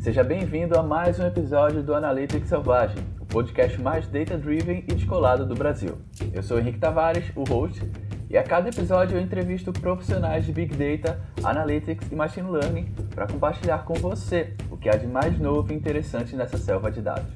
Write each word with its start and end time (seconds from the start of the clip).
Seja 0.00 0.24
bem-vindo 0.24 0.78
a 0.78 0.82
mais 0.82 1.20
um 1.20 1.26
episódio 1.26 1.82
do 1.82 1.94
Analytics 1.94 2.48
Selvagem, 2.48 3.04
o 3.20 3.26
podcast 3.26 3.78
mais 3.78 4.06
data-driven 4.06 4.82
e 4.88 4.94
descolado 4.94 5.44
do 5.44 5.54
Brasil. 5.54 5.98
Eu 6.32 6.42
sou 6.42 6.58
Henrique 6.58 6.78
Tavares, 6.78 7.30
o 7.36 7.44
host, 7.44 7.82
e 8.30 8.38
a 8.38 8.42
cada 8.42 8.70
episódio 8.70 9.18
eu 9.18 9.20
entrevisto 9.20 9.74
profissionais 9.74 10.46
de 10.46 10.52
Big 10.52 10.74
Data, 10.74 11.20
Analytics 11.44 12.10
e 12.10 12.14
Machine 12.14 12.50
Learning 12.50 12.86
para 13.14 13.26
compartilhar 13.26 13.84
com 13.84 13.92
você 13.92 14.54
o 14.70 14.76
que 14.78 14.88
há 14.88 14.96
de 14.96 15.06
mais 15.06 15.38
novo 15.38 15.70
e 15.70 15.76
interessante 15.76 16.34
nessa 16.34 16.56
selva 16.56 16.90
de 16.90 17.02
dados. 17.02 17.30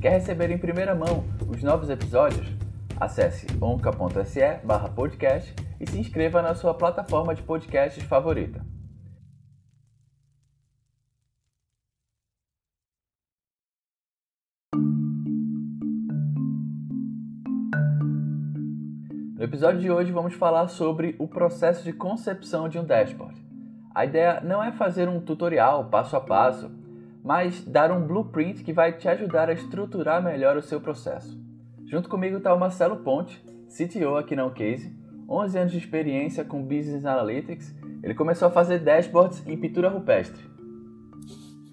Quer 0.00 0.10
receber 0.10 0.52
em 0.52 0.58
primeira 0.58 0.94
mão 0.94 1.24
os 1.48 1.64
novos 1.64 1.90
episódios? 1.90 2.46
Acesse 2.96 3.44
onca.se 3.60 4.40
podcast 4.94 5.52
e 5.80 5.90
se 5.90 5.98
inscreva 5.98 6.42
na 6.42 6.54
sua 6.54 6.74
plataforma 6.74 7.34
de 7.34 7.42
podcasts 7.42 8.04
favorita. 8.04 8.77
Episódio 19.58 19.80
de 19.80 19.90
hoje 19.90 20.12
vamos 20.12 20.34
falar 20.34 20.68
sobre 20.68 21.16
o 21.18 21.26
processo 21.26 21.82
de 21.82 21.92
concepção 21.92 22.68
de 22.68 22.78
um 22.78 22.84
dashboard. 22.84 23.34
A 23.92 24.04
ideia 24.04 24.40
não 24.40 24.62
é 24.62 24.70
fazer 24.70 25.08
um 25.08 25.20
tutorial 25.20 25.86
passo 25.86 26.14
a 26.14 26.20
passo, 26.20 26.70
mas 27.24 27.64
dar 27.64 27.90
um 27.90 28.06
blueprint 28.06 28.62
que 28.62 28.72
vai 28.72 28.92
te 28.92 29.08
ajudar 29.08 29.48
a 29.48 29.52
estruturar 29.52 30.22
melhor 30.22 30.56
o 30.56 30.62
seu 30.62 30.80
processo. 30.80 31.36
Junto 31.86 32.08
comigo 32.08 32.36
está 32.36 32.54
o 32.54 32.60
Marcelo 32.60 32.98
Ponte, 32.98 33.44
CTO 33.66 34.14
aqui 34.14 34.36
na 34.36 34.48
Case, 34.48 34.96
11 35.28 35.58
anos 35.58 35.72
de 35.72 35.78
experiência 35.78 36.44
com 36.44 36.62
Business 36.62 37.04
Analytics. 37.04 37.74
Ele 38.00 38.14
começou 38.14 38.46
a 38.46 38.52
fazer 38.52 38.78
dashboards 38.78 39.44
em 39.44 39.58
pintura 39.58 39.88
rupestre. 39.88 40.40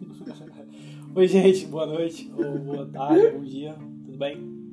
Oi, 1.14 1.28
gente, 1.28 1.68
boa 1.68 1.86
noite, 1.86 2.34
ou 2.36 2.58
boa 2.58 2.88
tarde, 2.88 3.30
bom 3.30 3.44
dia, 3.44 3.76
tudo 4.04 4.18
bem? 4.18 4.65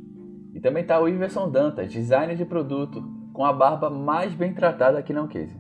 E 0.55 0.61
também 0.61 0.83
está 0.83 1.01
o 1.01 1.09
Iverson 1.09 1.51
Dantas, 1.51 1.91
designer 1.91 2.37
de 2.37 2.45
produto, 2.45 3.03
com 3.33 3.43
a 3.45 3.53
barba 3.53 3.89
mais 3.89 4.35
bem 4.35 4.53
tratada 4.53 4.99
aqui 4.99 5.13
na 5.13 5.27
Case. 5.27 5.57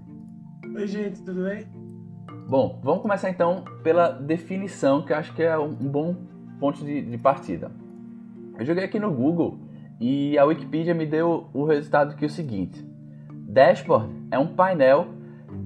Oi, 0.75 0.87
gente, 0.87 1.23
tudo 1.23 1.45
bem? 1.45 1.67
Bom, 2.47 2.79
vamos 2.85 3.01
começar 3.01 3.31
então 3.31 3.65
pela 3.83 4.11
definição, 4.11 5.03
que 5.03 5.15
eu 5.15 5.17
acho 5.17 5.35
que 5.35 5.43
é 5.43 5.57
um 5.57 5.73
bom 5.73 6.15
ponto 6.61 6.85
de, 6.85 7.01
de 7.01 7.17
partida. 7.17 7.73
Eu 8.59 8.67
joguei 8.67 8.85
aqui 8.85 9.01
no 9.01 9.11
Google 9.11 9.59
e 9.98 10.37
a 10.37 10.45
Wikipedia 10.45 10.93
me 10.93 11.07
deu 11.07 11.48
o 11.55 11.65
resultado 11.65 12.15
que 12.15 12.25
é 12.25 12.29
o 12.29 12.31
seguinte: 12.31 12.87
Dashboard 13.48 14.13
é 14.31 14.39
um 14.39 14.48
painel, 14.48 15.07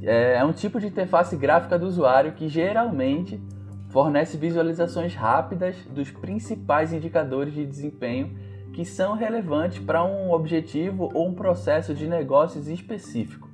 é, 0.03 0.35
é 0.35 0.45
um 0.45 0.53
tipo 0.53 0.79
de 0.79 0.87
interface 0.87 1.37
gráfica 1.37 1.77
do 1.77 1.87
usuário 1.87 2.33
que 2.33 2.47
geralmente 2.47 3.41
fornece 3.89 4.37
visualizações 4.37 5.17
rápidas 5.17 5.77
dos 5.87 6.13
principais 6.13 6.93
indicadores 6.93 7.53
de 7.53 7.67
desempenho 7.67 8.46
que 8.77 8.85
são 8.85 9.15
relevantes 9.15 9.79
para 9.79 10.05
um 10.05 10.31
objetivo 10.31 11.11
ou 11.15 11.29
um 11.29 11.35
processo 11.35 11.95
de 11.95 12.07
negócios 12.07 12.69
específico. 12.69 13.49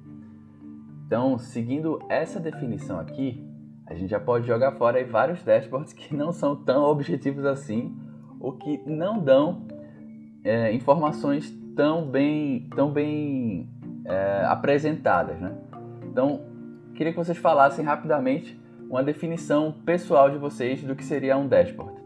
Então, 1.06 1.39
seguindo 1.39 2.01
essa 2.09 2.41
definição 2.41 2.98
aqui, 2.98 3.41
a 3.87 3.95
gente 3.95 4.11
já 4.11 4.19
pode 4.19 4.48
jogar 4.48 4.73
fora 4.73 5.05
vários 5.06 5.41
dashboards 5.45 5.93
que 5.93 6.12
não 6.12 6.33
são 6.33 6.56
tão 6.56 6.83
objetivos 6.83 7.45
assim 7.45 7.97
ou 8.41 8.55
que 8.55 8.83
não 8.84 9.20
dão 9.20 9.69
é, 10.43 10.73
informações 10.73 11.56
tão 11.77 12.05
bem, 12.05 12.69
tão 12.75 12.91
bem 12.91 13.70
é, 14.05 14.45
apresentadas. 14.47 15.39
Né? 15.39 15.56
Então, 16.05 16.41
queria 16.97 17.12
que 17.12 17.19
vocês 17.19 17.39
falassem 17.39 17.84
rapidamente 17.84 18.61
uma 18.91 19.05
definição 19.05 19.70
pessoal 19.70 20.28
de 20.31 20.37
vocês 20.37 20.83
do 20.83 20.97
que 20.97 21.05
seria 21.05 21.37
um 21.37 21.47
dashboard. 21.47 22.02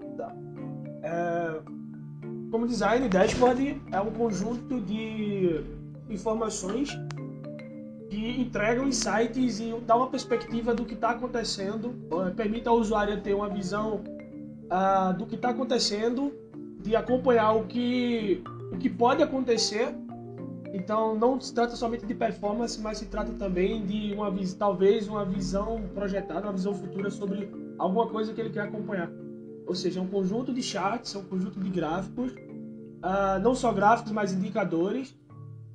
É, 2.46 2.50
como 2.50 2.66
design, 2.66 3.08
dashboard 3.08 3.82
é 3.92 4.00
um 4.00 4.10
conjunto 4.10 4.80
de 4.80 5.60
informações 6.08 6.96
que 8.08 8.40
entregam 8.40 8.86
insights 8.86 9.60
e 9.60 9.74
dá 9.86 9.96
uma 9.96 10.08
perspectiva 10.08 10.74
do 10.74 10.84
que 10.84 10.94
está 10.94 11.10
acontecendo, 11.10 11.94
permite 12.36 12.68
ao 12.68 12.76
usuário 12.76 13.20
ter 13.20 13.34
uma 13.34 13.48
visão 13.48 14.02
uh, 14.66 15.16
do 15.18 15.26
que 15.26 15.34
está 15.34 15.50
acontecendo 15.50 16.32
de 16.80 16.94
acompanhar 16.94 17.52
o 17.52 17.64
que, 17.64 18.42
o 18.72 18.76
que 18.76 18.88
pode 18.88 19.22
acontecer. 19.22 19.92
Então 20.72 21.16
não 21.16 21.40
se 21.40 21.52
trata 21.52 21.74
somente 21.74 22.06
de 22.06 22.14
performance, 22.14 22.80
mas 22.80 22.98
se 22.98 23.06
trata 23.06 23.32
também 23.32 23.84
de 23.84 24.14
uma 24.14 24.32
talvez 24.58 25.08
uma 25.08 25.24
visão 25.24 25.82
projetada, 25.94 26.46
uma 26.46 26.52
visão 26.52 26.74
futura 26.74 27.10
sobre 27.10 27.50
alguma 27.78 28.06
coisa 28.06 28.32
que 28.32 28.40
ele 28.40 28.50
quer 28.50 28.62
acompanhar. 28.62 29.10
Ou 29.66 29.74
seja, 29.74 30.00
é 30.00 30.02
um 30.02 30.06
conjunto 30.06 30.52
de 30.52 30.62
charts, 30.62 31.14
é 31.14 31.18
um 31.18 31.24
conjunto 31.24 31.58
de 31.58 31.68
gráficos, 31.68 32.32
uh, 32.32 33.38
não 33.42 33.54
só 33.54 33.72
gráficos, 33.72 34.12
mas 34.12 34.32
indicadores 34.32 35.14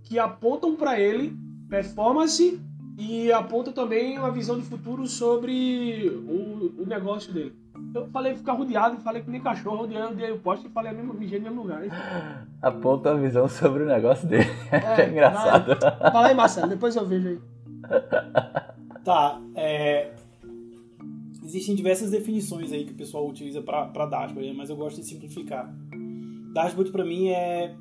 que 0.04 0.18
apontam 0.18 0.76
para 0.76 1.00
ele 1.00 1.38
performance 1.70 2.60
e 2.98 3.32
apontam 3.32 3.74
também 3.74 4.18
uma 4.18 4.32
visão 4.32 4.58
de 4.58 4.64
futuro 4.64 5.08
sobre 5.08 6.10
o, 6.10 6.82
o 6.82 6.86
negócio 6.86 7.34
dele. 7.34 7.56
Eu 7.94 8.08
falei 8.08 8.36
ficar 8.36 8.54
rodeado, 8.54 8.98
falei 8.98 9.22
que 9.22 9.30
nem 9.30 9.42
cachorro, 9.42 9.78
rodeando, 9.78 10.10
rodeei 10.10 10.32
o 10.32 10.40
poste 10.40 10.68
e 10.68 10.70
falei 10.70 10.92
a 10.92 10.94
mesma, 10.94 11.14
mijei 11.14 11.40
no 11.40 11.46
mesmo 11.46 11.62
lugar. 11.64 11.82
Aponta 12.62 13.12
a 13.12 13.16
visão 13.16 13.48
sobre 13.48 13.84
o 13.84 13.86
negócio 13.86 14.28
dele. 14.28 14.50
É, 14.72 14.78
é 15.02 15.10
engraçado. 15.10 15.78
Vai. 15.80 16.12
Fala 16.12 16.28
aí, 16.28 16.36
Marcelo, 16.36 16.68
depois 16.68 16.96
eu 16.96 17.06
vejo 17.06 17.30
aí. 17.30 17.40
Tá, 19.04 19.42
é... 19.56 20.12
Existem 21.52 21.76
diversas 21.76 22.10
definições 22.10 22.72
aí 22.72 22.86
que 22.86 22.94
o 22.94 22.96
pessoal 22.96 23.28
utiliza 23.28 23.62
para 23.62 24.06
dashboard, 24.06 24.54
mas 24.54 24.70
eu 24.70 24.76
gosto 24.78 25.02
de 25.02 25.06
simplificar. 25.06 25.70
Dashboard 26.54 26.94
para 26.94 27.04
mim 27.04 27.28
é 27.28 27.76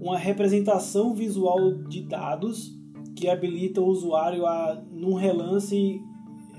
uma 0.00 0.18
representação 0.18 1.14
visual 1.14 1.74
de 1.84 2.02
dados 2.02 2.76
que 3.14 3.28
habilita 3.28 3.80
o 3.80 3.86
usuário 3.86 4.46
a, 4.46 4.82
num 4.90 5.14
relance, 5.14 6.00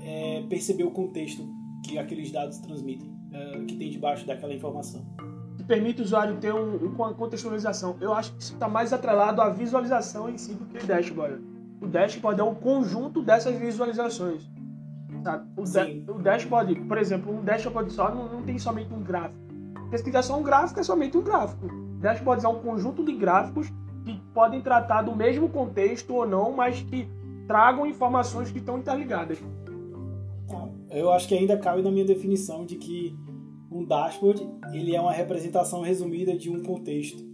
é, 0.02 0.42
perceber 0.48 0.84
o 0.84 0.92
contexto 0.92 1.46
que 1.84 1.98
aqueles 1.98 2.32
dados 2.32 2.56
transmitem, 2.60 3.10
uh, 3.10 3.66
que 3.66 3.76
tem 3.76 3.90
debaixo 3.90 4.26
daquela 4.26 4.54
informação. 4.54 5.04
Permite 5.66 6.00
o 6.00 6.04
usuário 6.04 6.38
ter 6.38 6.54
um, 6.54 6.86
uma 6.86 7.12
contextualização. 7.12 7.98
Eu 8.00 8.14
acho 8.14 8.32
que 8.32 8.44
isso 8.44 8.54
está 8.54 8.66
mais 8.66 8.94
atrelado 8.94 9.42
à 9.42 9.50
visualização 9.50 10.30
em 10.30 10.38
si 10.38 10.54
do 10.54 10.64
que 10.64 10.82
o 10.82 10.86
dashboard. 10.86 11.44
O 11.82 11.86
dashboard 11.86 12.40
é 12.40 12.44
um 12.44 12.54
conjunto 12.54 13.20
dessas 13.20 13.54
visualizações. 13.60 14.50
Sabe? 15.22 15.48
O, 15.56 15.64
da, 15.64 16.12
o 16.12 16.18
dashboard, 16.22 16.74
por 16.82 16.98
exemplo, 16.98 17.32
um 17.32 17.42
dashboard 17.42 17.92
só 17.92 18.14
não, 18.14 18.28
não 18.28 18.42
tem 18.42 18.58
somente 18.58 18.92
um 18.92 19.02
gráfico. 19.02 19.40
Tiver 20.02 20.22
só 20.22 20.38
um 20.38 20.42
gráfico, 20.42 20.80
é 20.80 20.82
somente 20.82 21.16
um 21.18 21.22
gráfico. 21.22 21.68
Dashboards 22.00 22.44
é 22.44 22.48
um 22.48 22.60
conjunto 22.60 23.04
de 23.04 23.12
gráficos 23.12 23.68
que 24.04 24.20
podem 24.34 24.60
tratar 24.60 25.02
do 25.02 25.14
mesmo 25.14 25.48
contexto 25.48 26.14
ou 26.14 26.26
não, 26.26 26.52
mas 26.52 26.80
que 26.82 27.08
tragam 27.46 27.86
informações 27.86 28.50
que 28.50 28.58
estão 28.58 28.78
interligadas 28.78 29.38
eu 30.92 31.10
acho 31.10 31.26
que 31.26 31.34
ainda 31.34 31.56
cabe 31.56 31.82
na 31.82 31.90
minha 31.90 32.04
definição 32.04 32.64
de 32.66 32.76
que 32.76 33.16
um 33.70 33.84
dashboard 33.84 34.46
ele 34.72 34.94
é 34.94 35.00
uma 35.00 35.12
representação 35.12 35.80
resumida 35.80 36.36
de 36.36 36.50
um 36.50 36.62
contexto 36.62 37.24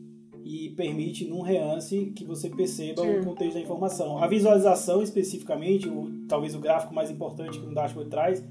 e 0.48 0.70
permite 0.70 1.28
num 1.28 1.42
reance 1.42 2.10
que 2.16 2.24
você 2.24 2.48
perceba 2.48 3.02
Sim. 3.02 3.18
o 3.18 3.24
contexto 3.24 3.54
da 3.54 3.60
informação. 3.60 4.16
A 4.16 4.26
visualização 4.26 5.02
especificamente, 5.02 5.86
ou 5.86 6.08
talvez 6.26 6.54
o 6.54 6.58
gráfico 6.58 6.94
mais 6.94 7.10
importante 7.10 7.60
que 7.60 7.66
um 7.66 7.74
dashboard 7.74 8.08
traz, 8.08 8.42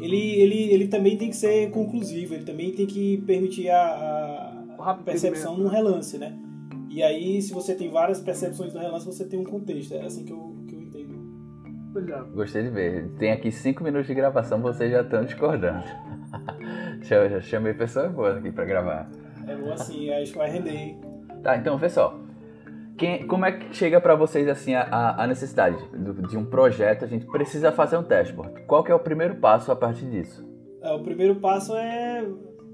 ele, 0.00 0.16
ele, 0.16 0.72
ele 0.72 0.88
também 0.88 1.18
tem 1.18 1.28
que 1.28 1.36
ser 1.36 1.70
conclusivo, 1.70 2.32
ele 2.32 2.44
também 2.44 2.72
tem 2.72 2.86
que 2.86 3.18
permitir 3.26 3.68
a, 3.68 4.64
a 4.78 4.94
percepção 4.94 5.54
num 5.58 5.68
relance, 5.68 6.16
né? 6.16 6.34
E 6.88 7.02
aí, 7.02 7.42
se 7.42 7.52
você 7.52 7.74
tem 7.74 7.90
várias 7.90 8.20
percepções 8.22 8.72
no 8.72 8.80
relance, 8.80 9.04
você 9.04 9.26
tem 9.26 9.38
um 9.38 9.44
contexto. 9.44 9.92
É 9.92 10.02
assim 10.02 10.24
que 10.24 10.32
eu, 10.32 10.54
Gostei 12.32 12.64
de 12.64 12.70
ver. 12.70 13.08
Tem 13.18 13.30
aqui 13.30 13.52
cinco 13.52 13.84
minutos 13.84 14.08
de 14.08 14.14
gravação, 14.14 14.60
vocês 14.60 14.90
já 14.90 15.02
estão 15.02 15.24
discordando. 15.24 15.84
já, 17.02 17.28
já 17.28 17.40
chamei 17.40 17.74
pessoas 17.74 18.10
boas 18.12 18.38
aqui 18.38 18.50
para 18.50 18.64
gravar. 18.64 19.10
É 19.46 19.54
bom 19.54 19.72
assim, 19.72 20.10
acho 20.10 20.32
que 20.32 20.38
vai 20.38 20.50
render. 20.50 21.13
Tá, 21.44 21.58
então, 21.58 21.78
pessoal. 21.78 22.18
Quem, 22.96 23.26
como 23.26 23.44
é 23.44 23.52
que 23.52 23.76
chega 23.76 24.00
para 24.00 24.14
vocês 24.14 24.48
assim 24.48 24.74
a, 24.74 25.22
a 25.22 25.26
necessidade 25.26 25.76
de, 25.92 26.28
de 26.28 26.38
um 26.38 26.44
projeto? 26.46 27.04
A 27.04 27.08
gente 27.08 27.26
precisa 27.26 27.70
fazer 27.70 27.98
um 27.98 28.02
dashboard. 28.02 28.62
Qual 28.62 28.82
que 28.82 28.90
é 28.90 28.94
o 28.94 28.98
primeiro 29.00 29.34
passo 29.36 29.70
a 29.70 29.76
partir 29.76 30.06
disso? 30.06 30.42
É, 30.80 30.90
o 30.92 31.02
primeiro 31.02 31.34
passo 31.36 31.76
é 31.76 32.26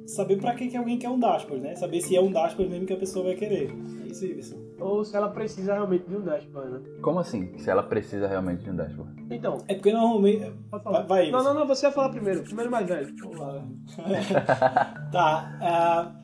saber 0.06 0.36
para 0.36 0.54
que, 0.54 0.68
que 0.68 0.76
alguém 0.76 0.98
quer 0.98 1.08
um 1.08 1.18
dashboard, 1.18 1.62
né? 1.62 1.74
Saber 1.74 2.00
se 2.00 2.14
é 2.14 2.20
um 2.20 2.30
dashboard 2.30 2.70
mesmo 2.70 2.86
que 2.86 2.92
a 2.92 2.98
pessoa 2.98 3.24
vai 3.24 3.34
querer. 3.34 3.72
É 4.04 4.06
isso 4.06 4.24
aí, 4.24 4.34
pessoal. 4.34 4.60
Ou 4.78 5.04
se 5.04 5.16
ela 5.16 5.30
precisa 5.30 5.74
realmente 5.74 6.08
de 6.08 6.16
um 6.16 6.20
dashboard, 6.20 6.70
né? 6.70 6.80
Como 7.02 7.18
assim? 7.18 7.58
Se 7.58 7.70
ela 7.70 7.82
precisa 7.82 8.28
realmente 8.28 8.62
de 8.62 8.70
um 8.70 8.76
dashboard? 8.76 9.12
Então. 9.30 9.58
É 9.66 9.74
porque 9.74 9.92
normalmente. 9.92 10.52
Vai, 10.70 11.06
vai 11.06 11.30
Não, 11.30 11.42
não, 11.42 11.54
não, 11.54 11.66
você 11.66 11.86
vai 11.86 11.92
falar 11.92 12.10
primeiro. 12.10 12.44
Primeiro 12.44 12.70
mais 12.70 12.86
velho. 12.86 13.08
tá. 15.10 16.14
Uh... 16.16 16.19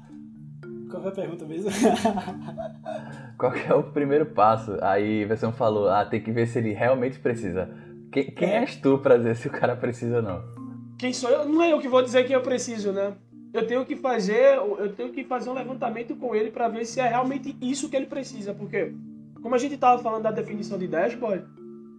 Qual 0.91 1.03
foi 1.03 1.11
a 1.11 1.15
pergunta 1.15 1.45
mesmo? 1.45 1.71
Qual 3.39 3.55
é 3.55 3.75
o 3.75 3.83
primeiro 3.83 4.27
passo? 4.27 4.77
Aí 4.83 5.25
você 5.25 5.51
falou, 5.53 5.89
ah, 5.89 6.05
tem 6.05 6.23
que 6.23 6.31
ver 6.31 6.47
se 6.47 6.59
ele 6.59 6.73
realmente 6.73 7.19
precisa. 7.19 7.69
Quem, 8.13 8.31
quem 8.31 8.51
é. 8.51 8.59
és 8.59 8.77
tu 8.77 8.99
pra 8.99 9.17
dizer 9.17 9.37
se 9.37 9.49
o 9.49 9.51
cara 9.51 9.77
precisa 9.77 10.17
ou 10.17 10.23
não? 10.23 10.67
quem 10.99 11.13
sou 11.13 11.31
eu? 11.31 11.49
Não 11.49 11.63
é 11.63 11.73
eu 11.73 11.79
que 11.79 11.89
vou 11.89 12.03
dizer 12.03 12.27
que 12.27 12.33
eu 12.33 12.41
preciso, 12.41 12.93
né? 12.93 13.15
Eu 13.53 13.67
tenho 13.67 13.85
que 13.85 13.97
fazer, 13.97 14.57
eu 14.57 14.93
tenho 14.95 15.13
que 15.13 15.25
fazer 15.25 15.49
um 15.49 15.55
levantamento 15.55 16.15
com 16.17 16.35
ele 16.35 16.51
para 16.51 16.69
ver 16.69 16.85
se 16.85 17.01
é 17.01 17.07
realmente 17.07 17.57
isso 17.61 17.89
que 17.89 17.97
ele 17.97 18.07
precisa, 18.07 18.53
porque 18.53 18.93
como 19.43 19.55
a 19.55 19.59
gente 19.59 19.75
estava 19.75 20.03
falando 20.03 20.25
da 20.25 20.31
definição 20.31 20.79
de 20.79 20.87
dashboard, 20.87 21.45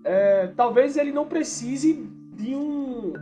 é, 0.03 0.47
talvez 0.55 0.97
ele 0.97 1.11
não 1.11 1.25
precise 1.25 2.07
de 2.35 2.55
um 2.55 3.13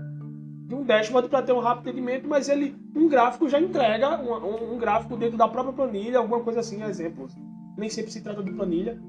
de 0.66 0.74
um 0.74 0.84
dashboard 0.84 1.30
para 1.30 1.44
ter 1.44 1.54
um 1.54 1.60
rápido 1.60 1.90
atendimento, 1.90 2.28
mas 2.28 2.50
ele 2.50 2.76
um 2.96 3.08
gráfico 3.08 3.48
já 3.48 3.60
entrega 3.60 4.20
um, 4.20 4.74
um, 4.74 4.78
gráfico 4.80 5.16
dentro 5.16 5.38
da 5.38 5.48
própria 5.48 5.74
planilha, 5.74 6.18
alguma 6.18 6.40
coisa 6.42 6.60
assim, 6.60 6.84
exemplos. 6.84 7.36
Nem 7.78 7.90
sempre 7.90 8.12
se 8.12 8.22
trata 8.22 8.42
de 8.42 8.52
planilha. 8.52 9.00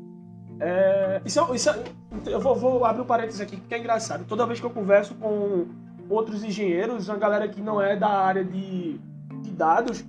É, 0.60 1.22
isso, 1.24 1.40
é, 1.40 1.56
isso 1.56 1.70
é, 1.70 1.82
eu 2.26 2.40
vou, 2.40 2.54
vou, 2.54 2.84
abrir 2.84 3.02
um 3.02 3.06
parênteses 3.06 3.40
aqui, 3.40 3.56
que 3.56 3.74
é 3.74 3.78
engraçado. 3.78 4.24
Toda 4.26 4.46
vez 4.46 4.60
que 4.60 4.66
eu 4.66 4.70
converso 4.70 5.14
com 5.14 5.66
outros 6.10 6.44
engenheiros, 6.44 7.08
uma 7.08 7.16
galera 7.16 7.48
que 7.48 7.60
não 7.60 7.80
é 7.80 7.96
da 7.96 8.08
área 8.08 8.44
de, 8.44 8.98
de 9.42 9.50
dados, 9.50 10.02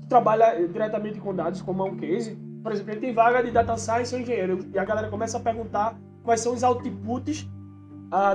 que 0.00 0.06
trabalha 0.08 0.66
diretamente 0.66 1.20
com 1.20 1.34
dados, 1.34 1.62
como 1.62 1.86
é 1.86 1.90
um 1.90 1.96
case, 1.96 2.36
por 2.62 2.72
exemplo, 2.72 2.92
ele 2.92 3.00
tem 3.00 3.12
vaga 3.12 3.42
de 3.42 3.50
data 3.50 3.76
science 3.76 4.14
ou 4.14 4.20
engenheiro, 4.20 4.66
e 4.72 4.78
a 4.78 4.84
galera 4.84 5.08
começa 5.08 5.36
a 5.36 5.40
perguntar 5.40 5.96
quais 6.22 6.40
são 6.40 6.52
os 6.52 6.62
outputs 6.62 7.48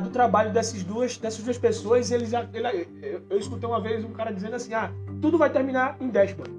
do 0.02 0.10
trabalho 0.10 0.52
dessas 0.52 0.84
duas, 0.84 1.18
dessas 1.18 1.44
duas 1.44 1.58
pessoas, 1.58 2.12
ele 2.12 2.26
já, 2.26 2.48
ele, 2.54 2.88
eu, 3.30 3.38
escutei 3.38 3.70
uma 3.70 3.80
vez 3.80 4.04
um 4.04 4.12
cara 4.12 4.32
dizendo 4.32 4.56
assim, 4.56 4.74
ah, 4.74 4.92
tudo 5.22 5.38
vai 5.38 5.52
terminar 5.52 5.98
em 6.02 6.10
dashboard. 6.10 6.52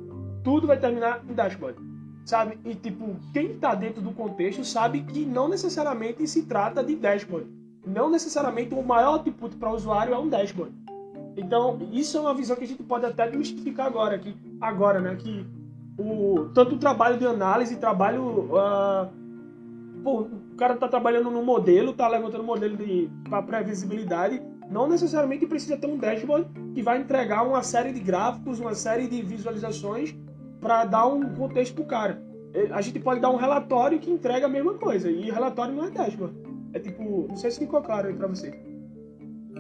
Tudo 0.45 0.67
vai 0.67 0.79
terminar 0.79 1.23
em 1.29 1.35
dashboard 1.35 1.89
sabe? 2.29 2.59
E 2.63 2.75
tipo, 2.75 3.17
quem 3.33 3.53
está 3.53 3.75
dentro 3.75 4.03
do 4.03 4.13
contexto 4.13 4.63
sabe 4.63 5.01
que 5.01 5.25
não 5.25 5.49
necessariamente 5.49 6.27
se 6.29 6.43
trata 6.43 6.85
de 6.85 6.95
dashboard. 6.95 7.49
Não 7.87 8.11
necessariamente 8.11 8.75
o 8.75 8.83
maior 8.83 9.15
output 9.15 9.57
para 9.57 9.71
o 9.71 9.75
usuário 9.75 10.13
é 10.13 10.19
um 10.19 10.29
dashboard. 10.29 10.75
Então, 11.39 11.79
isso 11.91 12.19
é 12.19 12.21
uma 12.21 12.35
visão 12.35 12.55
que 12.55 12.65
a 12.65 12.67
gente 12.67 12.83
pode 12.83 13.07
até 13.07 13.27
desmistificar 13.29 13.87
agora, 13.87 14.19
que 14.19 14.37
agora, 14.61 15.01
né, 15.01 15.17
que 15.17 15.47
o 15.99 16.51
tanto 16.53 16.75
o 16.75 16.79
trabalho 16.79 17.17
de 17.17 17.27
análise, 17.27 17.77
trabalho 17.77 18.51
uh, 18.53 19.09
pô, 20.03 20.23
o 20.23 20.57
cara 20.57 20.75
está 20.75 20.89
trabalhando 20.89 21.31
no 21.31 21.43
modelo, 21.43 21.91
está 21.91 22.09
levantando 22.09 22.45
modelo 22.45 22.77
de 22.77 23.09
para 23.29 23.43
previsibilidade, 23.43 24.43
não 24.71 24.89
necessariamente 24.89 25.47
precisa 25.47 25.77
ter 25.77 25.87
um 25.87 25.97
dashboard 25.97 26.49
que 26.75 26.83
vai 26.83 27.01
entregar 27.01 27.47
uma 27.47 27.63
série 27.63 27.93
de 27.93 28.01
gráficos, 28.01 28.61
uma 28.61 28.75
série 28.75 29.07
de 29.07 29.23
visualizações 29.23 30.15
para 30.61 30.85
dar 30.85 31.07
um 31.07 31.35
contexto 31.35 31.75
pro 31.75 31.85
cara. 31.85 32.23
É, 32.53 32.73
a 32.73 32.81
gente 32.81 32.99
pode 32.99 33.21
dar 33.21 33.31
um 33.31 33.37
relatório 33.37 33.99
que 33.99 34.11
entrega 34.11 34.47
a 34.47 34.49
mesma 34.49 34.75
coisa, 34.75 35.11
e 35.11 35.31
relatório 35.31 35.75
não 35.75 35.85
é 35.85 35.91
dashboard. 35.91 36.35
É 36.73 36.79
tipo, 36.79 37.27
não 37.29 37.37
sei 37.37 37.51
se 37.51 37.59
ficou 37.59 37.81
claro 37.81 38.09
aí 38.09 38.15
pra 38.15 38.27
você. 38.27 38.49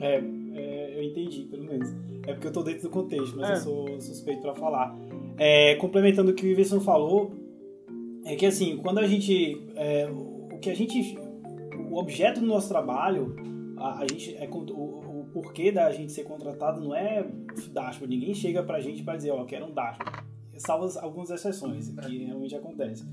É, 0.00 0.22
é, 0.54 0.98
eu 0.98 1.02
entendi, 1.02 1.42
pelo 1.44 1.64
menos. 1.64 1.88
É 2.26 2.34
porque 2.34 2.48
eu 2.48 2.52
tô 2.52 2.62
dentro 2.62 2.82
do 2.82 2.90
contexto, 2.90 3.36
mas 3.36 3.50
é. 3.50 3.52
eu 3.54 3.56
sou 3.56 4.00
suspeito 4.00 4.42
para 4.42 4.54
falar. 4.54 4.94
É, 5.38 5.76
complementando 5.76 6.30
o 6.30 6.34
que 6.34 6.46
o 6.46 6.48
Iverson 6.50 6.80
falou, 6.80 7.32
é 8.24 8.36
que 8.36 8.46
assim, 8.46 8.76
quando 8.78 8.98
a 8.98 9.06
gente. 9.06 9.66
É, 9.74 10.08
o 10.10 10.58
que 10.58 10.70
a 10.70 10.74
gente. 10.74 11.18
O 11.90 11.96
objeto 11.96 12.40
do 12.40 12.46
nosso 12.46 12.68
trabalho, 12.68 13.34
a, 13.76 14.00
a 14.00 14.06
gente. 14.06 14.34
É, 14.36 14.48
o, 14.48 15.20
o 15.20 15.30
porquê 15.32 15.70
da 15.70 15.90
gente 15.92 16.12
ser 16.12 16.24
contratado 16.24 16.80
não 16.80 16.94
é 16.94 17.26
dashboard. 17.72 18.14
Ninguém 18.16 18.34
chega 18.34 18.62
pra 18.62 18.80
gente 18.80 19.02
para 19.02 19.16
dizer, 19.16 19.30
ó, 19.30 19.44
quero 19.44 19.66
um 19.66 19.72
dashboard 19.72 20.28
salvo 20.58 20.98
algumas 21.00 21.30
exceções, 21.30 21.88
que 21.88 22.24
realmente 22.24 22.54
acontece. 22.54 23.06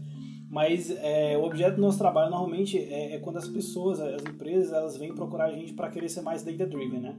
Mas 0.49 0.89
é, 0.91 1.37
o 1.37 1.43
objeto 1.43 1.75
do 1.75 1.81
nosso 1.81 1.97
trabalho 1.97 2.29
normalmente 2.29 2.77
é, 2.77 3.15
é, 3.15 3.19
quando 3.19 3.37
as 3.37 3.47
pessoas, 3.47 3.99
as 3.99 4.23
empresas, 4.23 4.71
elas 4.71 4.97
vêm 4.97 5.13
procurar 5.13 5.45
a 5.45 5.51
gente 5.51 5.73
para 5.73 5.89
querer 5.89 6.09
ser 6.09 6.21
mais 6.21 6.43
data-driven, 6.43 6.99
né? 6.99 7.15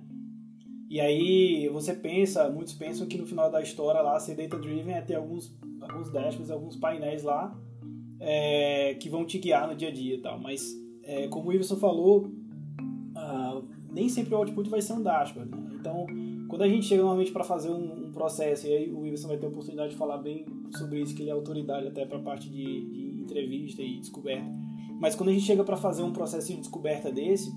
E 0.88 1.00
aí 1.00 1.68
você 1.72 1.92
pensa, 1.92 2.48
muitos 2.48 2.74
pensam 2.74 3.06
que 3.06 3.18
no 3.18 3.26
final 3.26 3.50
da 3.50 3.60
história 3.60 4.00
lá 4.00 4.18
ser 4.20 4.36
data-driven 4.36 4.94
é 4.94 5.00
ter 5.00 5.16
alguns, 5.16 5.54
alguns 5.80 6.10
dashboards, 6.10 6.50
alguns 6.50 6.76
painéis 6.76 7.24
lá 7.24 7.56
é, 8.20 8.94
que 8.94 9.08
vão 9.08 9.24
te 9.24 9.38
guiar 9.38 9.68
no 9.68 9.74
dia 9.74 9.88
a 9.88 9.92
dia 9.92 10.14
e 10.14 10.20
tal. 10.20 10.38
Mas 10.38 10.74
é, 11.02 11.28
como 11.28 11.48
o 11.48 11.52
Iverson 11.52 11.76
falou, 11.76 12.30
ah, 13.14 13.62
nem 13.90 14.08
sempre 14.08 14.34
o 14.34 14.38
output 14.38 14.68
vai 14.68 14.80
ser 14.80 14.92
um 14.92 15.02
dashboard. 15.02 15.50
Né? 15.50 15.68
Então 15.80 16.06
quando 16.48 16.62
a 16.62 16.68
gente 16.68 16.86
chega 16.86 17.02
normalmente 17.02 17.32
para 17.32 17.44
fazer 17.44 17.70
um, 17.70 18.06
um, 18.06 18.12
processo, 18.12 18.66
e 18.66 18.72
aí 18.72 18.92
o 18.92 19.00
Wilson 19.00 19.28
vai 19.28 19.36
ter 19.36 19.46
a 19.46 19.48
oportunidade 19.48 19.90
de 19.90 19.96
falar 19.96 20.18
bem 20.18 20.46
sobre 20.76 21.00
isso, 21.00 21.14
que 21.14 21.22
ele 21.22 21.30
é 21.30 21.32
autoridade 21.32 21.86
até 21.86 22.06
para 22.06 22.18
a 22.18 22.22
parte 22.22 22.48
de, 22.48 22.62
de, 22.62 23.22
entrevista 23.22 23.82
e 23.82 23.98
descoberta. 23.98 24.48
Mas 25.00 25.14
quando 25.14 25.30
a 25.30 25.32
gente 25.32 25.44
chega 25.44 25.64
para 25.64 25.76
fazer 25.76 26.02
um 26.02 26.12
processo 26.12 26.48
de 26.48 26.58
descoberta 26.58 27.10
desse, 27.10 27.50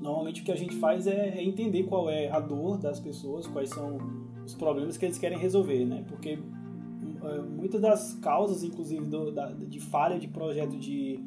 normalmente 0.00 0.42
o 0.42 0.44
que 0.44 0.52
a 0.52 0.56
gente 0.56 0.74
faz 0.76 1.06
é, 1.06 1.38
é, 1.38 1.44
entender 1.44 1.84
qual 1.84 2.10
é 2.10 2.28
a 2.28 2.40
dor 2.40 2.78
das 2.78 2.98
pessoas, 2.98 3.46
quais 3.46 3.70
são 3.70 3.98
os 4.44 4.54
problemas 4.54 4.96
que 4.96 5.04
eles 5.04 5.18
querem 5.18 5.38
resolver, 5.38 5.84
né? 5.84 6.04
Porque 6.08 6.38
muitas 7.42 7.80
das 7.80 8.14
causas, 8.14 8.62
inclusive, 8.62 9.04
do, 9.04 9.32
da, 9.32 9.52
de 9.52 9.80
falha 9.80 10.18
de 10.18 10.28
projeto 10.28 10.76
de 10.76 11.20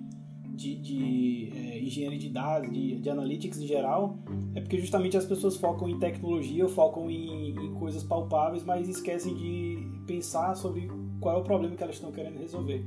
de, 0.59 0.75
de 0.75 1.51
é, 1.55 1.79
engenharia 1.79 2.19
de 2.19 2.29
dados, 2.29 2.69
de, 2.69 2.99
de 2.99 3.09
analytics 3.09 3.61
em 3.61 3.65
geral, 3.65 4.17
é 4.53 4.59
porque 4.59 4.77
justamente 4.77 5.15
as 5.15 5.25
pessoas 5.25 5.55
focam 5.55 5.87
em 5.87 5.97
tecnologia, 5.97 6.67
focam 6.67 7.09
em, 7.09 7.51
em 7.51 7.73
coisas 7.75 8.03
palpáveis, 8.03 8.65
mas 8.65 8.89
esquecem 8.89 9.33
de 9.35 9.77
pensar 10.05 10.55
sobre 10.55 10.89
qual 11.21 11.37
é 11.37 11.39
o 11.39 11.43
problema 11.43 11.77
que 11.77 11.83
elas 11.83 11.95
estão 11.95 12.11
querendo 12.11 12.37
resolver. 12.37 12.83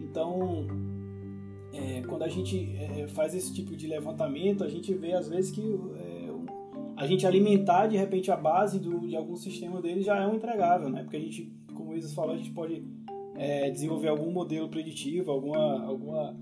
Então, 0.00 0.66
é, 1.72 2.02
quando 2.02 2.24
a 2.24 2.28
gente 2.28 2.76
é, 2.76 3.06
faz 3.08 3.34
esse 3.34 3.54
tipo 3.54 3.74
de 3.74 3.86
levantamento, 3.86 4.62
a 4.62 4.68
gente 4.68 4.92
vê 4.92 5.14
às 5.14 5.28
vezes 5.28 5.50
que 5.50 5.62
é, 5.96 6.28
a 6.94 7.06
gente 7.06 7.26
alimentar 7.26 7.86
de 7.86 7.96
repente 7.96 8.30
a 8.30 8.36
base 8.36 8.78
do, 8.78 9.00
de 9.00 9.16
algum 9.16 9.36
sistema 9.36 9.80
dele 9.80 10.02
já 10.02 10.18
é 10.18 10.26
um 10.26 10.34
entregável, 10.34 10.90
né? 10.90 11.04
Porque 11.04 11.16
a 11.16 11.20
gente, 11.20 11.50
Isas 11.98 12.14
falou, 12.14 12.34
a 12.34 12.36
gente 12.36 12.50
pode 12.50 12.82
é, 13.36 13.70
desenvolver 13.70 14.08
algum 14.08 14.30
modelo 14.30 14.68
preditivo, 14.68 15.30
alguma, 15.30 15.84
alguma 15.84 16.36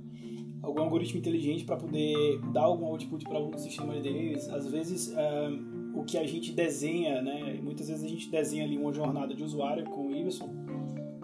algum 0.63 0.81
algoritmo 0.81 1.19
inteligente 1.19 1.65
para 1.65 1.77
poder 1.77 2.41
dar 2.53 2.63
algum 2.63 2.87
output 2.87 3.25
para 3.25 3.37
algum 3.37 3.57
sistema 3.57 3.95
deles. 4.01 4.49
Às 4.49 4.67
vezes, 4.69 5.15
eh, 5.17 5.51
o 5.95 6.05
que 6.05 6.19
a 6.19 6.27
gente 6.27 6.53
desenha, 6.53 7.23
né? 7.23 7.59
Muitas 7.63 7.89
vezes 7.89 8.05
a 8.05 8.09
gente 8.09 8.29
desenha 8.31 8.65
ali 8.65 8.77
uma 8.77 8.93
jornada 8.93 9.35
de 9.35 9.43
usuário 9.43 9.85
com 9.85 10.09
o 10.09 10.15
Iverson, 10.15 10.51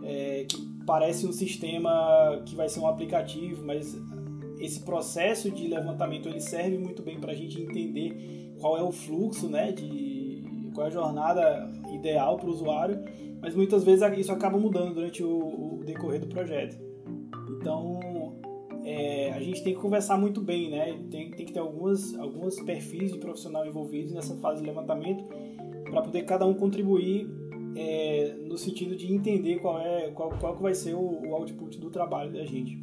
é, 0.04 0.44
que 0.44 0.56
parece 0.86 1.26
um 1.26 1.32
sistema 1.32 2.42
que 2.46 2.54
vai 2.54 2.68
ser 2.68 2.80
um 2.80 2.86
aplicativo, 2.86 3.64
mas 3.64 3.96
esse 4.58 4.80
processo 4.80 5.50
de 5.50 5.66
levantamento 5.66 6.28
ele 6.28 6.40
serve 6.40 6.78
muito 6.78 7.02
bem 7.02 7.20
para 7.20 7.32
a 7.32 7.34
gente 7.34 7.60
entender 7.60 8.52
qual 8.60 8.78
é 8.78 8.82
o 8.82 8.92
fluxo, 8.92 9.48
né? 9.48 9.72
De 9.72 10.44
qual 10.72 10.86
é 10.86 10.88
a 10.88 10.92
jornada 10.92 11.70
ideal 11.92 12.38
para 12.38 12.48
o 12.48 12.52
usuário, 12.52 13.02
mas 13.42 13.56
muitas 13.56 13.82
vezes 13.82 14.06
isso 14.16 14.30
acaba 14.30 14.56
mudando 14.56 14.94
durante 14.94 15.22
o, 15.22 15.80
o 15.80 15.82
decorrer 15.84 16.20
do 16.20 16.28
projeto. 16.28 16.80
Então, 17.50 18.40
é, 18.84 19.32
a 19.32 19.40
gente 19.40 19.64
tem 19.64 19.74
que 19.74 19.80
conversar 19.80 20.16
muito 20.16 20.40
bem, 20.40 20.70
né? 20.70 20.96
Tem, 21.10 21.30
tem 21.32 21.44
que 21.44 21.52
ter 21.52 21.58
algumas, 21.58 22.16
alguns 22.18 22.60
perfis 22.60 23.12
de 23.12 23.18
profissional 23.18 23.66
envolvidos 23.66 24.12
nessa 24.12 24.36
fase 24.36 24.60
de 24.60 24.66
levantamento 24.66 25.24
para 25.90 26.02
poder 26.02 26.22
cada 26.22 26.46
um 26.46 26.54
contribuir 26.54 27.28
é, 27.74 28.36
no 28.46 28.56
sentido 28.56 28.94
de 28.94 29.12
entender 29.12 29.58
qual 29.58 29.80
é 29.80 30.10
qual, 30.12 30.30
qual 30.38 30.56
que 30.56 30.62
vai 30.62 30.74
ser 30.74 30.94
o, 30.94 31.00
o 31.00 31.34
output 31.34 31.78
do 31.80 31.90
trabalho 31.90 32.32
da 32.32 32.44
gente. 32.44 32.80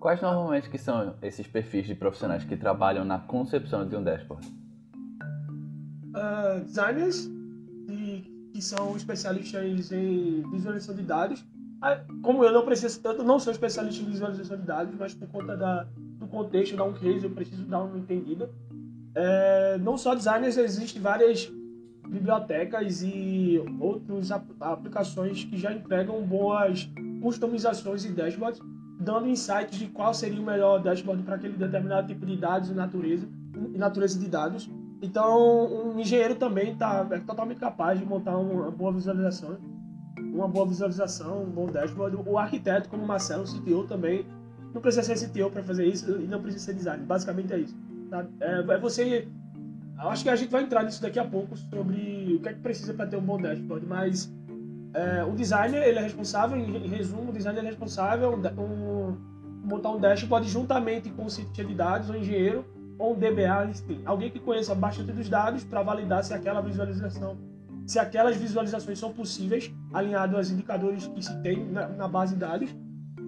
Quais 0.00 0.20
normalmente 0.20 0.70
que 0.70 0.78
são 0.78 1.14
esses 1.22 1.46
perfis 1.46 1.86
de 1.86 1.94
profissionais 1.94 2.44
que 2.44 2.56
trabalham 2.56 3.04
na 3.04 3.18
concepção 3.18 3.86
de 3.86 3.96
um 3.96 4.02
dashboard? 4.02 4.46
Uh, 6.14 6.64
designers 6.64 7.33
que 8.54 8.62
são 8.62 8.96
especialistas 8.96 9.92
em 9.92 10.48
visualização 10.50 10.94
de 10.94 11.02
dados 11.02 11.44
ah, 11.84 12.00
como 12.22 12.42
eu 12.42 12.50
não 12.50 12.64
preciso 12.64 12.98
tanto, 13.02 13.22
não 13.22 13.38
sou 13.38 13.52
especialista 13.52 14.02
em 14.02 14.06
visualização 14.06 14.56
de 14.56 14.62
dados, 14.62 14.94
mas 14.98 15.12
por 15.12 15.28
conta 15.28 15.54
da, 15.54 15.86
do 16.18 16.26
contexto, 16.26 16.74
dar 16.74 16.84
um 16.84 16.94
case, 16.94 17.24
eu 17.24 17.30
preciso 17.30 17.62
dar 17.66 17.82
uma 17.82 17.98
entendida. 17.98 18.50
É, 19.14 19.76
não 19.82 19.98
só 19.98 20.14
designers, 20.14 20.56
existem 20.56 21.02
várias 21.02 21.52
bibliotecas 22.08 23.02
e 23.02 23.62
outras 23.78 24.30
aplicações 24.32 25.44
que 25.44 25.58
já 25.58 25.74
entregam 25.74 26.22
boas 26.22 26.88
customizações 27.20 28.06
e 28.06 28.12
dashboards, 28.12 28.62
dando 28.98 29.28
insights 29.28 29.78
de 29.78 29.88
qual 29.88 30.14
seria 30.14 30.40
o 30.40 30.44
melhor 30.44 30.82
dashboard 30.82 31.22
para 31.22 31.34
aquele 31.34 31.58
determinado 31.58 32.06
tipo 32.06 32.24
de 32.24 32.38
dados 32.38 32.70
e 32.70 32.72
natureza, 32.72 33.28
e 33.74 33.76
natureza 33.76 34.18
de 34.18 34.26
dados. 34.26 34.70
Então, 35.04 35.92
um 35.92 36.00
engenheiro 36.00 36.34
também 36.34 36.72
está 36.72 37.06
é 37.10 37.18
totalmente 37.18 37.58
capaz 37.58 37.98
de 37.98 38.06
montar 38.06 38.36
uma 38.36 38.70
boa 38.70 38.92
visualização 38.92 39.58
uma 40.34 40.48
boa 40.48 40.66
visualização, 40.66 41.44
um 41.44 41.50
bom 41.50 41.66
dashboard. 41.66 42.16
O 42.26 42.36
arquiteto, 42.36 42.88
como 42.88 43.04
o 43.04 43.06
Marcelo, 43.06 43.44
CTO 43.44 43.84
também, 43.84 44.26
não 44.74 44.80
precisa 44.80 45.14
ser 45.14 45.28
CTO 45.28 45.50
para 45.50 45.62
fazer 45.62 45.86
isso 45.86 46.20
e 46.20 46.26
não 46.26 46.42
precisa 46.42 46.64
ser 46.64 46.74
designer. 46.74 47.06
Basicamente 47.06 47.52
é 47.52 47.58
isso. 47.58 47.76
Tá? 48.10 48.26
É, 48.40 48.58
é 48.58 48.78
você. 48.78 49.28
Eu 49.96 50.08
acho 50.08 50.24
que 50.24 50.28
a 50.28 50.36
gente 50.36 50.50
vai 50.50 50.64
entrar 50.64 50.82
nisso 50.82 51.00
daqui 51.00 51.20
a 51.20 51.24
pouco 51.24 51.56
sobre 51.56 52.34
o 52.34 52.40
que 52.40 52.48
é 52.48 52.52
que 52.52 52.60
precisa 52.60 52.92
para 52.92 53.06
ter 53.06 53.16
um 53.16 53.22
bom 53.22 53.40
dashboard, 53.40 53.86
mas 53.86 54.30
é, 54.92 55.22
o 55.24 55.32
designer 55.32 55.86
ele 55.86 56.00
é 56.00 56.02
responsável, 56.02 56.58
em 56.58 56.88
resumo, 56.88 57.30
o 57.30 57.32
designer 57.32 57.62
é 57.62 57.66
responsável 57.68 58.32
um, 58.58 59.16
montar 59.64 59.90
um 59.90 60.00
dashboard 60.00 60.48
juntamente 60.48 61.10
com 61.10 61.26
o 61.26 61.30
cientista 61.30 61.64
de 61.64 61.74
dados, 61.74 62.10
o 62.10 62.16
engenheiro, 62.16 62.64
ou 62.98 63.14
um 63.14 63.18
DBA, 63.18 63.70
enfim, 63.70 64.00
alguém 64.04 64.30
que 64.30 64.38
conheça 64.38 64.74
bastante 64.74 65.12
dos 65.12 65.28
dados 65.28 65.64
para 65.64 65.82
validar 65.82 66.22
se 66.22 66.32
aquela 66.32 66.60
visualização, 66.60 67.36
se 67.86 67.98
aquelas 67.98 68.36
visualizações 68.36 68.98
são 68.98 69.12
possíveis, 69.12 69.72
alinhado 69.92 70.36
aos 70.36 70.50
indicadores 70.50 71.06
que 71.06 71.22
se 71.22 71.42
tem 71.42 71.64
na, 71.64 71.88
na 71.88 72.08
base 72.08 72.34
de 72.34 72.40
dados. 72.40 72.74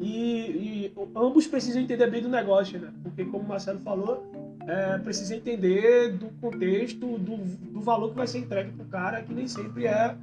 E, 0.00 0.90
e, 0.90 0.94
ambos 1.16 1.46
precisam 1.46 1.80
entender 1.80 2.10
bem 2.10 2.22
do 2.22 2.28
negócio, 2.28 2.78
né? 2.78 2.92
Porque, 3.02 3.24
como 3.24 3.44
o 3.44 3.48
Marcelo 3.48 3.80
falou, 3.80 4.30
é, 4.66 4.98
precisa 4.98 5.34
entender 5.34 6.12
do 6.12 6.28
contexto, 6.40 7.18
do, 7.18 7.36
do 7.36 7.80
valor 7.80 8.10
que 8.10 8.16
vai 8.16 8.26
ser 8.26 8.40
entregue 8.40 8.72
para 8.72 8.84
o 8.84 8.88
cara, 8.88 9.22
que 9.22 9.32
nem 9.32 9.48
sempre 9.48 9.86
é, 9.86 10.14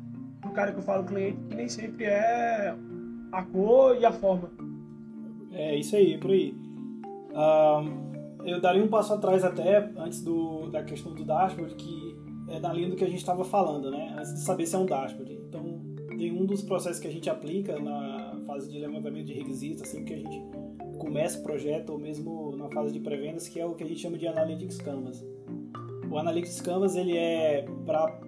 o 0.45 0.49
cara 0.51 0.71
que 0.71 0.79
eu 0.79 0.83
falo 0.83 1.03
cliente, 1.05 1.39
que 1.49 1.55
nem 1.55 1.67
sempre 1.67 2.05
é 2.05 2.75
a 3.31 3.43
cor 3.43 3.97
e 3.97 4.05
a 4.05 4.11
forma. 4.11 4.51
É 5.53 5.75
isso 5.75 5.95
aí, 5.95 6.17
por 6.17 6.31
aí. 6.31 6.55
Eu 8.45 8.59
daria 8.61 8.83
um 8.83 8.87
passo 8.87 9.13
atrás 9.13 9.43
até, 9.43 9.89
antes 9.97 10.21
do, 10.21 10.69
da 10.69 10.83
questão 10.83 11.13
do 11.13 11.23
dashboard, 11.23 11.75
que 11.75 12.15
é 12.47 12.59
na 12.59 12.73
linha 12.73 12.89
do 12.89 12.95
que 12.95 13.03
a 13.03 13.07
gente 13.07 13.19
estava 13.19 13.43
falando, 13.43 13.89
né? 13.89 14.15
Antes 14.17 14.33
de 14.33 14.39
saber 14.41 14.65
se 14.65 14.75
é 14.75 14.79
um 14.79 14.85
dashboard. 14.85 15.33
Então, 15.33 15.81
tem 16.17 16.31
um 16.31 16.45
dos 16.45 16.61
processos 16.61 16.99
que 16.99 17.07
a 17.07 17.11
gente 17.11 17.29
aplica 17.29 17.79
na 17.79 18.39
fase 18.45 18.69
de 18.69 18.79
levantamento 18.79 19.25
de 19.25 19.33
requisitos, 19.33 19.83
assim 19.83 20.03
que 20.03 20.13
a 20.13 20.17
gente 20.17 20.41
começa 20.99 21.39
o 21.39 21.43
projeto, 21.43 21.91
ou 21.91 21.99
mesmo 21.99 22.55
na 22.55 22.69
fase 22.69 22.93
de 22.93 22.99
pré-vendas, 22.99 23.47
que 23.47 23.59
é 23.59 23.65
o 23.65 23.73
que 23.73 23.83
a 23.83 23.87
gente 23.87 23.99
chama 23.99 24.17
de 24.17 24.27
Analytics 24.27 24.77
Canvas. 24.77 25.25
O 26.09 26.17
Analytics 26.17 26.61
Canvas 26.61 26.95
ele 26.95 27.17
é 27.17 27.65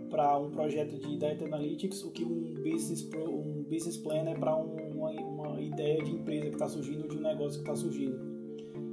para 0.10 0.39
um 0.39 0.50
projeto 0.50 0.98
de 0.98 1.17
Data 1.17 1.45
Analytics 1.45 2.03
o 2.03 2.12
que 2.12 2.24
um 2.24 2.53
business, 2.55 3.03
pro, 3.03 3.29
um 3.29 3.63
business 3.69 3.98
plan 3.98 4.27
é 4.27 4.34
para 4.34 4.55
um, 4.55 4.75
uma, 4.95 5.12
uma 5.12 5.62
ideia 5.62 6.01
de 6.03 6.12
empresa 6.12 6.48
que 6.48 6.55
está 6.55 6.67
surgindo, 6.67 7.07
de 7.07 7.17
um 7.17 7.22
negócio 7.22 7.62
que 7.62 7.69
está 7.69 7.75
surgindo. 7.75 8.25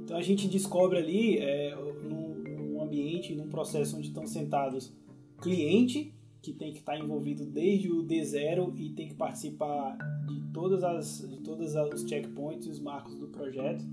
Então 0.03 0.17
a 0.17 0.21
gente 0.21 0.47
descobre 0.47 0.97
ali, 0.99 1.37
é, 1.37 1.75
num, 1.75 2.35
num 2.35 2.81
ambiente, 2.81 3.33
num 3.33 3.47
processo 3.47 3.97
onde 3.97 4.07
estão 4.07 4.27
sentados 4.27 4.93
cliente, 5.41 6.13
que 6.41 6.51
tem 6.51 6.73
que 6.73 6.79
estar 6.79 6.97
envolvido 6.97 7.45
desde 7.45 7.89
o 7.89 8.03
D0 8.03 8.77
e 8.77 8.89
tem 8.89 9.07
que 9.07 9.15
participar 9.15 9.97
de 10.27 10.41
todas 10.53 10.83
as 10.83 11.27
de 11.29 11.37
todos 11.37 11.73
os 11.73 12.01
checkpoints 12.07 12.67
e 12.67 12.69
os 12.69 12.79
marcos 12.79 13.15
do 13.15 13.27
projeto 13.27 13.83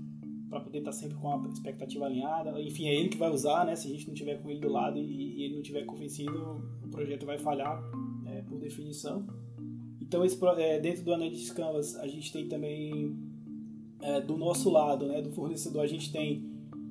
para 0.49 0.59
poder 0.59 0.79
estar 0.79 0.91
sempre 0.91 1.15
com 1.15 1.31
a 1.31 1.47
expectativa 1.47 2.05
alinhada. 2.05 2.61
Enfim, 2.61 2.89
é 2.89 2.93
ele 2.93 3.07
que 3.07 3.17
vai 3.17 3.31
usar, 3.31 3.65
né? 3.65 3.73
Se 3.73 3.87
a 3.87 3.91
gente 3.91 4.05
não 4.05 4.13
tiver 4.13 4.41
com 4.41 4.49
ele 4.49 4.59
do 4.59 4.69
lado 4.69 4.99
e, 4.99 5.39
e 5.39 5.43
ele 5.43 5.55
não 5.55 5.61
tiver 5.61 5.85
convencido, 5.85 6.61
o 6.83 6.89
projeto 6.89 7.25
vai 7.25 7.37
falhar 7.37 7.81
é, 8.25 8.41
por 8.41 8.59
definição. 8.59 9.25
Então, 10.01 10.25
esse, 10.25 10.37
é, 10.57 10.77
dentro 10.77 11.05
do 11.05 11.13
Analytics 11.13 11.51
Canvas, 11.51 11.95
a 11.95 12.05
gente 12.05 12.33
tem 12.33 12.49
também 12.49 13.15
é, 14.01 14.21
do 14.21 14.37
nosso 14.37 14.69
lado, 14.69 15.07
né, 15.07 15.21
do 15.21 15.31
fornecedor, 15.31 15.83
a 15.83 15.87
gente 15.87 16.11
tem 16.11 16.43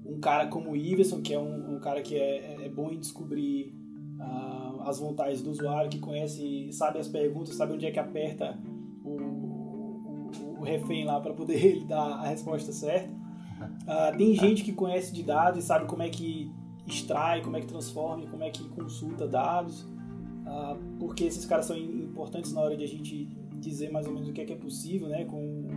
um 0.05 0.19
cara 0.19 0.47
como 0.49 0.71
o 0.71 0.77
Iverson, 0.77 1.21
que 1.21 1.33
é 1.33 1.39
um, 1.39 1.77
um 1.77 1.81
cara 1.81 2.03
que 2.03 2.17
é, 2.17 2.65
é 2.65 2.69
bom 2.69 2.91
em 2.91 2.99
descobrir 2.99 3.73
uh, 4.19 4.83
as 4.83 4.99
vontades 4.99 5.43
do 5.43 5.51
usuário, 5.51 5.91
que 5.91 5.99
conhece, 5.99 6.73
sabe 6.73 6.99
as 6.99 7.09
perguntas, 7.09 7.55
sabe 7.55 7.73
onde 7.73 7.87
é 7.87 7.91
que 7.91 7.99
aperta 7.99 8.59
o, 9.05 9.11
o, 9.11 10.57
o 10.59 10.63
refém 10.63 11.05
lá 11.05 11.21
para 11.21 11.33
poder 11.33 11.63
ele 11.65 11.85
dar 11.85 12.01
a 12.01 12.29
resposta 12.29 12.73
certa. 12.73 13.09
Uh, 13.61 14.17
tem 14.17 14.35
gente 14.35 14.65
que 14.65 14.73
conhece 14.73 15.13
de 15.13 15.23
dados 15.23 15.63
e 15.63 15.67
sabe 15.67 15.87
como 15.87 16.03
é 16.03 16.09
que 16.09 16.51
extrai, 16.87 17.43
como 17.43 17.57
é 17.57 17.61
que 17.61 17.67
transforma, 17.67 18.27
como 18.27 18.43
é 18.43 18.51
que 18.51 18.65
consulta 18.71 19.29
dados, 19.29 19.83
uh, 19.83 20.77
porque 20.99 21.25
esses 21.25 21.45
caras 21.45 21.67
são 21.67 21.77
importantes 21.77 22.53
na 22.53 22.61
hora 22.63 22.77
de 22.77 22.85
a 22.85 22.89
gente 22.89 23.29
dizer 23.61 23.93
mais 23.93 24.07
ou 24.07 24.13
menos 24.13 24.29
o 24.29 24.33
que 24.33 24.41
é, 24.41 24.45
que 24.45 24.53
é 24.53 24.57
possível, 24.57 25.09
né, 25.09 25.25
com 25.25 25.69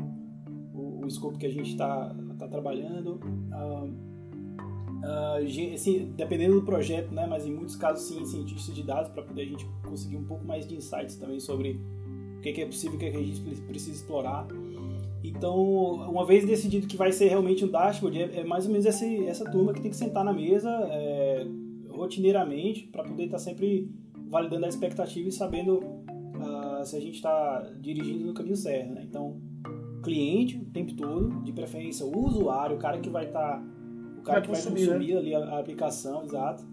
o, 1.03 1.07
escopo 1.07 1.37
que 1.37 1.45
a 1.45 1.51
gente 1.51 1.71
está 1.71 2.15
tá 2.37 2.47
trabalhando. 2.47 3.19
Uh, 3.51 4.13
Uh, 5.03 5.73
assim, 5.73 6.13
dependendo 6.15 6.61
do 6.61 6.65
projeto, 6.65 7.13
né, 7.13 7.27
mas 7.27 7.45
em 7.45 7.51
muitos 7.51 7.75
casos 7.75 8.07
sim, 8.07 8.23
cientistas 8.23 8.73
de 8.73 8.83
dados 8.83 9.11
para 9.11 9.21
poder 9.21 9.41
a 9.41 9.45
gente 9.45 9.67
conseguir 9.85 10.15
um 10.15 10.23
pouco 10.23 10.45
mais 10.45 10.65
de 10.65 10.77
insights 10.77 11.17
também 11.17 11.41
sobre 11.41 11.77
o 12.37 12.41
que 12.41 12.61
é, 12.61 12.65
possível, 12.65 12.95
o 12.95 12.97
que, 12.97 13.07
é 13.07 13.11
que 13.11 13.17
a 13.17 13.21
gente 13.21 13.41
precisa 13.63 13.97
explorar. 13.97 14.47
Então, 15.21 15.55
uma 16.09 16.25
vez 16.25 16.45
decidido 16.45 16.87
que 16.87 16.95
vai 16.95 17.11
ser 17.11 17.27
realmente 17.27 17.65
um 17.65 17.67
dashboard, 17.67 18.21
é, 18.21 18.39
é 18.39 18.43
mais 18.45 18.65
ou 18.65 18.71
menos 18.71 18.85
essa, 18.85 19.05
essa 19.05 19.43
turma 19.51 19.73
que 19.73 19.81
tem 19.81 19.91
que 19.91 19.97
sentar 19.97 20.23
na 20.23 20.31
mesa 20.31 20.69
é, 20.69 21.45
rotineiramente 21.89 22.87
para 22.87 23.03
poder 23.03 23.25
estar 23.25 23.37
tá 23.37 23.43
sempre 23.43 23.89
validando 24.29 24.65
a 24.65 24.69
expectativa 24.69 25.27
e 25.27 25.31
sabendo 25.31 25.79
uh, 25.79 26.85
se 26.85 26.95
a 26.95 26.99
gente 26.99 27.15
está 27.15 27.61
dirigindo 27.79 28.25
no 28.25 28.33
caminho 28.33 28.57
certo. 28.57 28.93
Né? 28.93 29.05
Então, 29.07 29.37
cliente 30.03 30.57
o 30.57 30.65
tempo 30.65 30.93
todo, 30.93 31.41
de 31.41 31.51
preferência 31.51 32.05
o 32.05 32.25
usuário, 32.25 32.75
o 32.75 32.79
cara 32.79 32.99
que 32.99 33.09
vai 33.09 33.25
estar 33.25 33.57
tá 33.57 33.63
o 34.17 34.21
cara 34.21 34.39
vai 34.39 34.41
que 34.41 34.47
vai 34.47 34.61
consumir, 34.61 34.87
consumir 34.87 35.13
né? 35.13 35.17
ali 35.17 35.35
a, 35.35 35.39
a, 35.39 35.59
aplicação, 35.59 36.23
exato. 36.23 36.63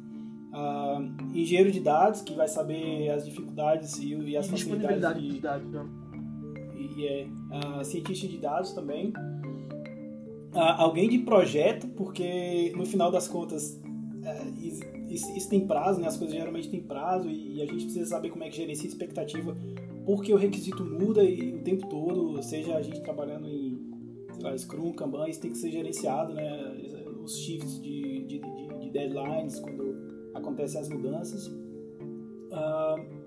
Uh, 0.53 1.37
engenheiro 1.37 1.71
de 1.71 1.81
dados, 1.81 2.23
que 2.23 2.35
vai 2.35 2.47
saber 2.47 3.09
as 3.11 3.25
dificuldades 3.25 3.99
e, 3.99 4.15
e 4.15 4.37
as 4.37 4.47
e 4.47 4.51
facilidades 4.51 5.23
de, 5.23 5.29
de 5.31 5.41
dados. 5.41 5.71
Né? 5.71 5.87
E, 6.77 7.07
é, 7.07 7.27
uh, 7.27 7.85
cientista 7.85 8.29
de 8.29 8.39
dados 8.39 8.73
também. 8.73 9.13
Uh, 10.53 10.59
alguém 10.77 11.09
de 11.09 11.19
projeto, 11.19 11.89
porque 11.89 12.73
no 12.77 12.85
final 12.85 13.11
das 13.11 13.27
contas 13.27 13.81
isso, 15.11 15.37
isso, 15.37 15.49
tem 15.49 15.67
prazo, 15.67 16.01
né? 16.01 16.07
as 16.07 16.17
coisas 16.17 16.37
geralmente 16.37 16.69
têm 16.69 16.81
prazo 16.81 17.29
e, 17.29 17.57
e 17.57 17.63
a 17.63 17.67
gente 17.67 17.85
precisa 17.85 18.07
saber 18.07 18.31
como 18.31 18.45
é 18.45 18.49
que 18.49 18.57
gerencia 18.57 18.87
a 18.87 18.93
expectativa, 18.93 19.57
porque 20.11 20.35
o 20.35 20.37
requisito 20.37 20.85
muda 20.85 21.23
e, 21.23 21.55
o 21.55 21.63
tempo 21.63 21.87
todo, 21.89 22.43
seja 22.43 22.75
a 22.75 22.83
gente 22.83 23.01
trabalhando 23.01 23.47
em 23.47 23.79
lá, 24.43 24.59
Scrum, 24.59 24.93
Kanban, 24.93 25.29
isso 25.29 25.41
tem 25.41 25.53
que 25.53 25.59
ser 25.59 25.71
gerenciado, 25.71 26.35
né? 26.35 26.75
os 27.23 27.37
shifts 27.39 27.81
de, 27.81 28.25
de, 28.27 28.41
de, 28.41 28.79
de 28.81 28.91
deadlines, 28.91 29.61
quando 29.61 30.31
acontecem 30.35 30.81
as 30.81 30.89
mudanças. 30.89 31.47
Uh, 31.47 33.21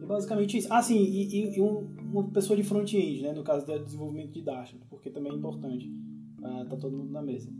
é 0.00 0.06
basicamente 0.06 0.58
isso. 0.58 0.68
Ah, 0.70 0.80
sim, 0.80 1.02
e, 1.02 1.56
e 1.56 1.60
um, 1.60 1.92
uma 2.12 2.30
pessoa 2.30 2.56
de 2.56 2.62
front-end, 2.62 3.22
né, 3.22 3.32
no 3.32 3.42
caso 3.42 3.66
do 3.66 3.76
desenvolvimento 3.80 4.30
de 4.30 4.42
dashboard, 4.42 4.86
porque 4.88 5.10
também 5.10 5.32
é 5.32 5.34
importante. 5.34 5.92
Uh, 6.38 6.68
tá 6.68 6.76
todo 6.76 6.96
mundo 6.96 7.10
na 7.10 7.22
mesa. 7.22 7.50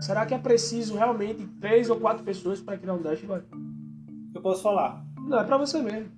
Será 0.00 0.26
que 0.26 0.34
é 0.34 0.38
preciso 0.38 0.96
realmente 0.96 1.46
três 1.60 1.88
ou 1.88 2.00
quatro 2.00 2.24
pessoas 2.24 2.60
para 2.60 2.78
criar 2.78 2.94
um 2.94 3.02
dashboard? 3.02 3.46
Eu 4.34 4.42
posso 4.42 4.60
falar. 4.60 5.06
Não, 5.28 5.38
é 5.38 5.44
para 5.44 5.56
você 5.56 5.80
mesmo. 5.80 6.15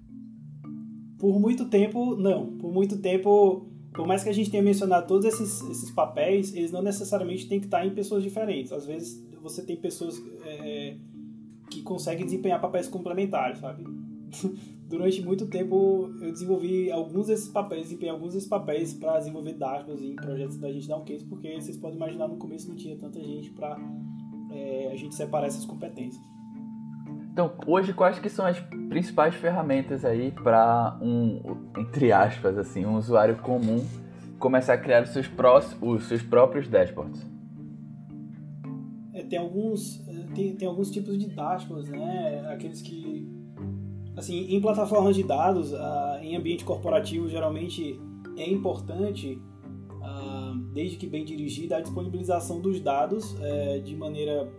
Por 1.18 1.38
muito 1.40 1.66
tempo, 1.66 2.14
não. 2.16 2.46
Por 2.58 2.72
muito 2.72 2.98
tempo, 2.98 3.66
por 3.92 4.06
mais 4.06 4.22
que 4.22 4.28
a 4.28 4.32
gente 4.32 4.50
tenha 4.50 4.62
mencionado 4.62 5.06
todos 5.06 5.26
esses, 5.26 5.60
esses 5.68 5.90
papéis, 5.90 6.54
eles 6.54 6.70
não 6.70 6.82
necessariamente 6.82 7.48
têm 7.48 7.58
que 7.58 7.66
estar 7.66 7.84
em 7.84 7.90
pessoas 7.90 8.22
diferentes. 8.22 8.72
Às 8.72 8.86
vezes 8.86 9.26
você 9.42 9.62
tem 9.62 9.76
pessoas 9.76 10.22
é, 10.44 10.96
que 11.70 11.82
conseguem 11.82 12.24
desempenhar 12.24 12.60
papéis 12.60 12.88
complementares, 12.88 13.58
sabe? 13.58 13.84
Durante 14.88 15.20
muito 15.20 15.46
tempo 15.46 16.10
eu 16.20 16.32
desenvolvi 16.32 16.90
alguns 16.90 17.26
desses 17.26 17.48
papéis, 17.48 17.82
desempenhei 17.82 18.10
alguns 18.10 18.32
desses 18.32 18.48
papéis 18.48 18.94
para 18.94 19.18
desenvolver 19.18 19.52
dashboards 19.52 20.02
em 20.02 20.16
projetos 20.16 20.56
da 20.56 20.72
gente 20.72 20.88
dar 20.88 20.96
um 20.96 21.04
case, 21.04 21.24
porque 21.24 21.60
vocês 21.60 21.76
podem 21.76 21.96
imaginar 21.96 22.26
no 22.26 22.36
começo 22.36 22.68
não 22.68 22.76
tinha 22.76 22.96
tanta 22.96 23.22
gente 23.22 23.50
para 23.50 23.78
é, 24.50 24.90
a 24.90 24.96
gente 24.96 25.14
separar 25.14 25.46
essas 25.46 25.66
competências. 25.66 26.22
Então, 27.38 27.52
hoje 27.68 27.92
quais 27.92 28.18
que 28.18 28.28
são 28.28 28.44
as 28.44 28.58
principais 28.88 29.32
ferramentas 29.32 30.04
aí 30.04 30.32
para 30.32 30.98
um, 31.00 31.40
entre 31.78 32.10
aspas, 32.10 32.58
assim, 32.58 32.84
um 32.84 32.96
usuário 32.96 33.36
comum 33.36 33.86
começar 34.40 34.74
a 34.74 34.76
criar 34.76 35.04
os 35.04 35.10
seus, 35.10 35.28
prós, 35.28 35.76
os 35.80 36.08
seus 36.08 36.20
próprios 36.20 36.66
dashboards? 36.66 37.24
É, 39.14 39.22
tem 39.22 39.38
alguns 39.38 40.04
tem, 40.34 40.56
tem 40.56 40.66
alguns 40.66 40.90
tipos 40.90 41.16
de 41.16 41.28
dashboards, 41.28 41.88
né? 41.88 42.44
Aqueles 42.50 42.82
que 42.82 43.32
assim, 44.16 44.48
em 44.48 44.60
plataformas 44.60 45.14
de 45.14 45.22
dados, 45.22 45.72
uh, 45.72 46.18
em 46.20 46.34
ambiente 46.34 46.64
corporativo, 46.64 47.28
geralmente 47.28 48.00
é 48.36 48.50
importante, 48.50 49.40
uh, 50.00 50.56
desde 50.74 50.96
que 50.96 51.06
bem 51.06 51.24
dirigida, 51.24 51.76
a 51.76 51.80
disponibilização 51.80 52.60
dos 52.60 52.80
dados 52.80 53.32
uh, 53.34 53.80
de 53.80 53.94
maneira 53.94 54.52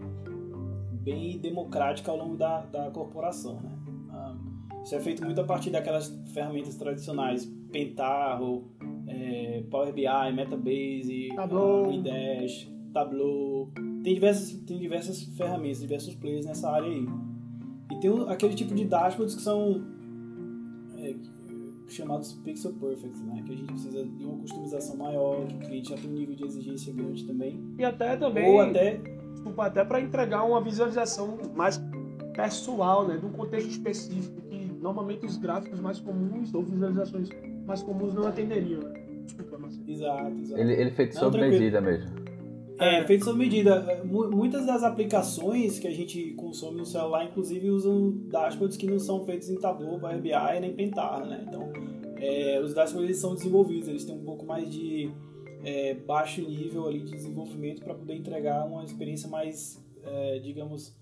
bem 1.10 1.38
democrática 1.39 2.12
ao 2.12 2.18
longo 2.18 2.36
da, 2.36 2.62
da 2.62 2.92
corporação. 2.92 3.60
Né? 3.62 3.72
Uh, 4.10 4.84
isso 4.84 4.96
é 4.96 5.00
feito 5.00 5.24
muito 5.25 5.42
a 5.42 5.44
partir 5.44 5.72
daquelas 5.72 6.10
ferramentas 6.34 6.75
tradicionais, 6.75 7.46
Pentaho, 7.72 8.63
é, 9.08 9.63
Power 9.70 9.94
BI, 9.94 10.34
Metabase, 10.34 11.30
Tableau, 11.36 11.89
uh, 11.89 12.01
Dash, 12.01 12.72
Tableau. 12.94 13.70
Tem 14.04 14.13
diversas, 14.13 14.54
tem 14.62 14.78
diversas 14.78 15.24
ferramentas, 15.36 15.82
diversos 15.82 16.16
players 16.16 16.46
nessa 16.46 16.70
área 16.70 16.88
aí. 16.88 17.06
E 17.92 17.96
tem 18.00 18.12
aquele 18.30 18.54
tipo 18.54 18.74
de 18.74 18.86
dashboards 18.86 19.36
que 19.36 19.42
são 19.42 19.84
é, 20.98 21.16
chamados 21.88 22.34
Pixel 22.44 22.74
Perfect, 22.74 23.20
né? 23.24 23.44
Que 23.46 23.54
a 23.54 23.56
gente 23.56 23.68
precisa 23.68 24.06
de 24.06 24.24
uma 24.24 24.38
customização 24.38 24.96
maior, 24.96 25.46
que 25.46 25.56
o 25.56 25.60
cliente 25.60 25.89
já 25.89 25.98
tem 25.98 26.10
um 26.10 26.13
nível 26.13 26.36
de 26.36 26.46
exigência 26.46 26.94
grande 26.94 27.25
também. 27.25 27.60
E 27.78 27.84
até 27.84 28.16
também... 28.16 28.48
Ou 28.48 28.62
até 28.62 29.18
desculpa, 29.39 29.65
até 29.65 29.84
para 29.84 30.01
entregar 30.01 30.43
uma 30.43 30.62
visualização 30.62 31.38
mais 31.55 31.81
pessoal, 32.36 33.08
né, 33.08 33.17
de 33.17 33.25
um 33.25 33.31
contexto 33.31 33.69
específico 33.69 34.41
que 34.41 34.72
normalmente 34.81 35.25
os 35.25 35.38
gráficos 35.38 35.79
mais 35.79 36.00
comuns 36.00 36.53
ou 36.53 36.63
visualizações 36.63 37.29
mais 37.65 37.81
comuns 37.81 38.13
não 38.13 38.27
atenderiam. 38.27 38.81
Né? 38.81 38.93
Desculpa, 39.25 39.58
Marcelo. 39.58 39.89
Exato, 39.89 40.39
exato. 40.39 40.62
Ele, 40.62 40.74
ele 40.74 40.91
feito 40.91 41.17
sob 41.17 41.38
medida 41.38 41.81
mesmo. 41.81 42.19
É, 42.79 43.00
é, 43.00 43.03
feito 43.05 43.25
sob 43.25 43.38
medida. 43.38 44.01
Muitas 44.05 44.65
das 44.65 44.84
aplicações 44.84 45.79
que 45.79 45.88
a 45.88 45.91
gente 45.91 46.34
consome 46.34 46.77
no 46.77 46.86
celular, 46.86 47.25
inclusive, 47.25 47.69
usam 47.69 48.12
dashboards 48.29 48.77
que 48.77 48.88
não 48.88 49.00
são 49.00 49.25
feitos 49.25 49.50
em 49.50 49.55
Tableau, 49.55 50.00
Power 50.00 50.19
BI 50.19 50.60
nem 50.62 50.74
Pentaho, 50.74 51.25
né? 51.25 51.43
Então, 51.48 51.72
é, 52.15 52.60
os 52.63 52.74
dashboards 52.74 53.17
são 53.17 53.36
desenvolvidos, 53.36 53.89
eles 53.89 54.05
têm 54.05 54.15
um 54.15 54.24
pouco 54.24 54.46
mais 54.46 54.72
de 54.72 55.12
é, 55.63 55.94
baixo 55.94 56.42
nível 56.42 56.88
ali 56.88 57.01
de 57.01 57.12
desenvolvimento 57.12 57.82
para 57.82 57.94
poder 57.94 58.16
entregar 58.16 58.66
uma 58.66 58.84
experiência 58.84 59.30
mais, 59.30 59.84
é, 60.04 60.39
digamos, 60.39 60.96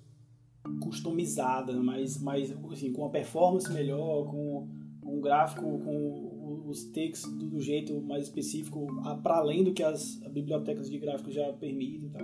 customizada, 0.82 1.74
mais, 1.74 2.22
mais 2.22 2.52
assim, 2.72 2.92
com 2.92 3.02
uma 3.02 3.10
performance 3.10 3.72
melhor, 3.72 4.26
com 4.26 4.68
um 5.04 5.22
gráfico, 5.22 5.62
com 5.62 6.64
os 6.68 6.84
takes 6.86 7.24
do 7.24 7.60
jeito 7.62 8.00
mais 8.02 8.24
específico, 8.24 8.88
para 9.24 9.38
além 9.38 9.64
do 9.64 9.74
que 9.74 9.82
as 9.82 10.18
bibliotecas 10.30 10.90
de 10.90 10.98
gráficos 10.98 11.34
já 11.34 11.52
permitem. 11.54 12.10
Tá? 12.10 12.20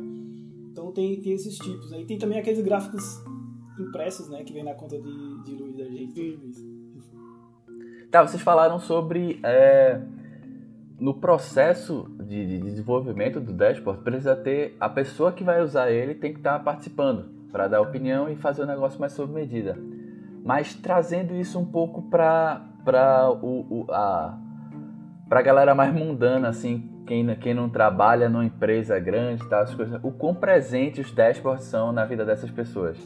Então 0.71 0.91
tem, 0.91 1.21
tem 1.21 1.33
esses 1.33 1.57
tipos. 1.57 1.93
Aí 1.93 2.05
tem 2.05 2.17
também 2.17 2.39
aqueles 2.39 2.61
gráficos 2.61 3.23
impressos, 3.79 4.29
né, 4.29 4.43
que 4.43 4.53
vem 4.53 4.63
na 4.63 4.73
conta 4.73 4.99
de, 4.99 5.43
de 5.43 5.51
luz 5.53 5.77
da 5.77 5.85
gente. 5.85 6.39
Tá, 8.11 8.25
vocês 8.25 8.41
falaram 8.41 8.79
sobre 8.79 9.39
é, 9.43 10.01
no 10.99 11.15
processo 11.15 12.05
de, 12.23 12.45
de, 12.45 12.57
desenvolvimento 12.59 13.39
do 13.39 13.53
dashboard 13.53 14.01
precisa 14.03 14.35
ter 14.35 14.75
a 14.79 14.89
pessoa 14.89 15.31
que 15.31 15.43
vai 15.43 15.61
usar 15.61 15.91
ele 15.91 16.15
tem 16.15 16.31
que 16.33 16.39
estar 16.39 16.59
participando 16.59 17.25
para 17.51 17.67
dar 17.67 17.81
opinião 17.81 18.29
e 18.29 18.35
fazer 18.35 18.63
o 18.63 18.65
negócio 18.65 18.99
mais 18.99 19.13
sob 19.13 19.31
medida. 19.31 19.77
Mas 20.43 20.73
trazendo 20.73 21.35
isso 21.35 21.59
um 21.59 21.65
pouco 21.65 22.01
para 22.03 22.61
para 22.83 23.29
o, 23.29 23.85
o, 23.85 23.91
a 23.91 24.37
para 25.29 25.41
galera 25.41 25.73
mais 25.73 25.93
mundana 25.93 26.49
assim, 26.49 26.89
quem, 27.05 27.35
quem 27.37 27.53
não 27.53 27.69
trabalha 27.69 28.29
numa 28.29 28.45
empresa 28.45 28.99
grande, 28.99 29.47
tal, 29.47 29.61
as 29.61 29.73
coisas, 29.73 29.99
o 30.03 30.11
quão 30.11 30.35
presente 30.35 31.01
os 31.01 31.11
dashboards 31.11 31.65
são 31.65 31.91
na 31.91 32.05
vida 32.05 32.25
dessas 32.25 32.51
pessoas. 32.51 32.97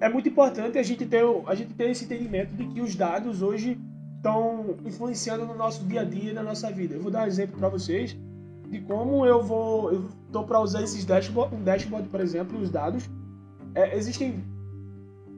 É 0.00 0.08
muito 0.08 0.28
importante 0.28 0.78
a 0.78 0.82
gente 0.82 1.06
ter 1.06 1.24
a 1.46 1.54
gente 1.54 1.74
ter 1.74 1.90
esse 1.90 2.04
entendimento 2.04 2.54
de 2.54 2.66
que 2.66 2.80
os 2.80 2.94
dados 2.94 3.42
hoje 3.42 3.78
estão 4.16 4.76
influenciando 4.84 5.44
no 5.44 5.54
nosso 5.54 5.84
dia 5.86 6.00
a 6.00 6.04
dia 6.04 6.30
e 6.30 6.34
na 6.34 6.42
nossa 6.42 6.70
vida. 6.70 6.94
Eu 6.94 7.02
vou 7.02 7.10
dar 7.10 7.24
um 7.24 7.26
exemplo 7.26 7.58
para 7.58 7.68
vocês 7.68 8.16
de 8.74 8.80
como 8.80 9.24
eu 9.24 9.40
vou 9.40 9.92
eu 9.92 10.08
tô 10.32 10.42
para 10.42 10.60
usar 10.60 10.82
esses 10.82 11.04
dashboard, 11.04 11.54
um 11.54 11.62
dashboard, 11.62 12.08
por 12.08 12.20
exemplo, 12.20 12.58
os 12.58 12.70
dados 12.70 13.08
é, 13.74 13.96
existem 13.96 14.44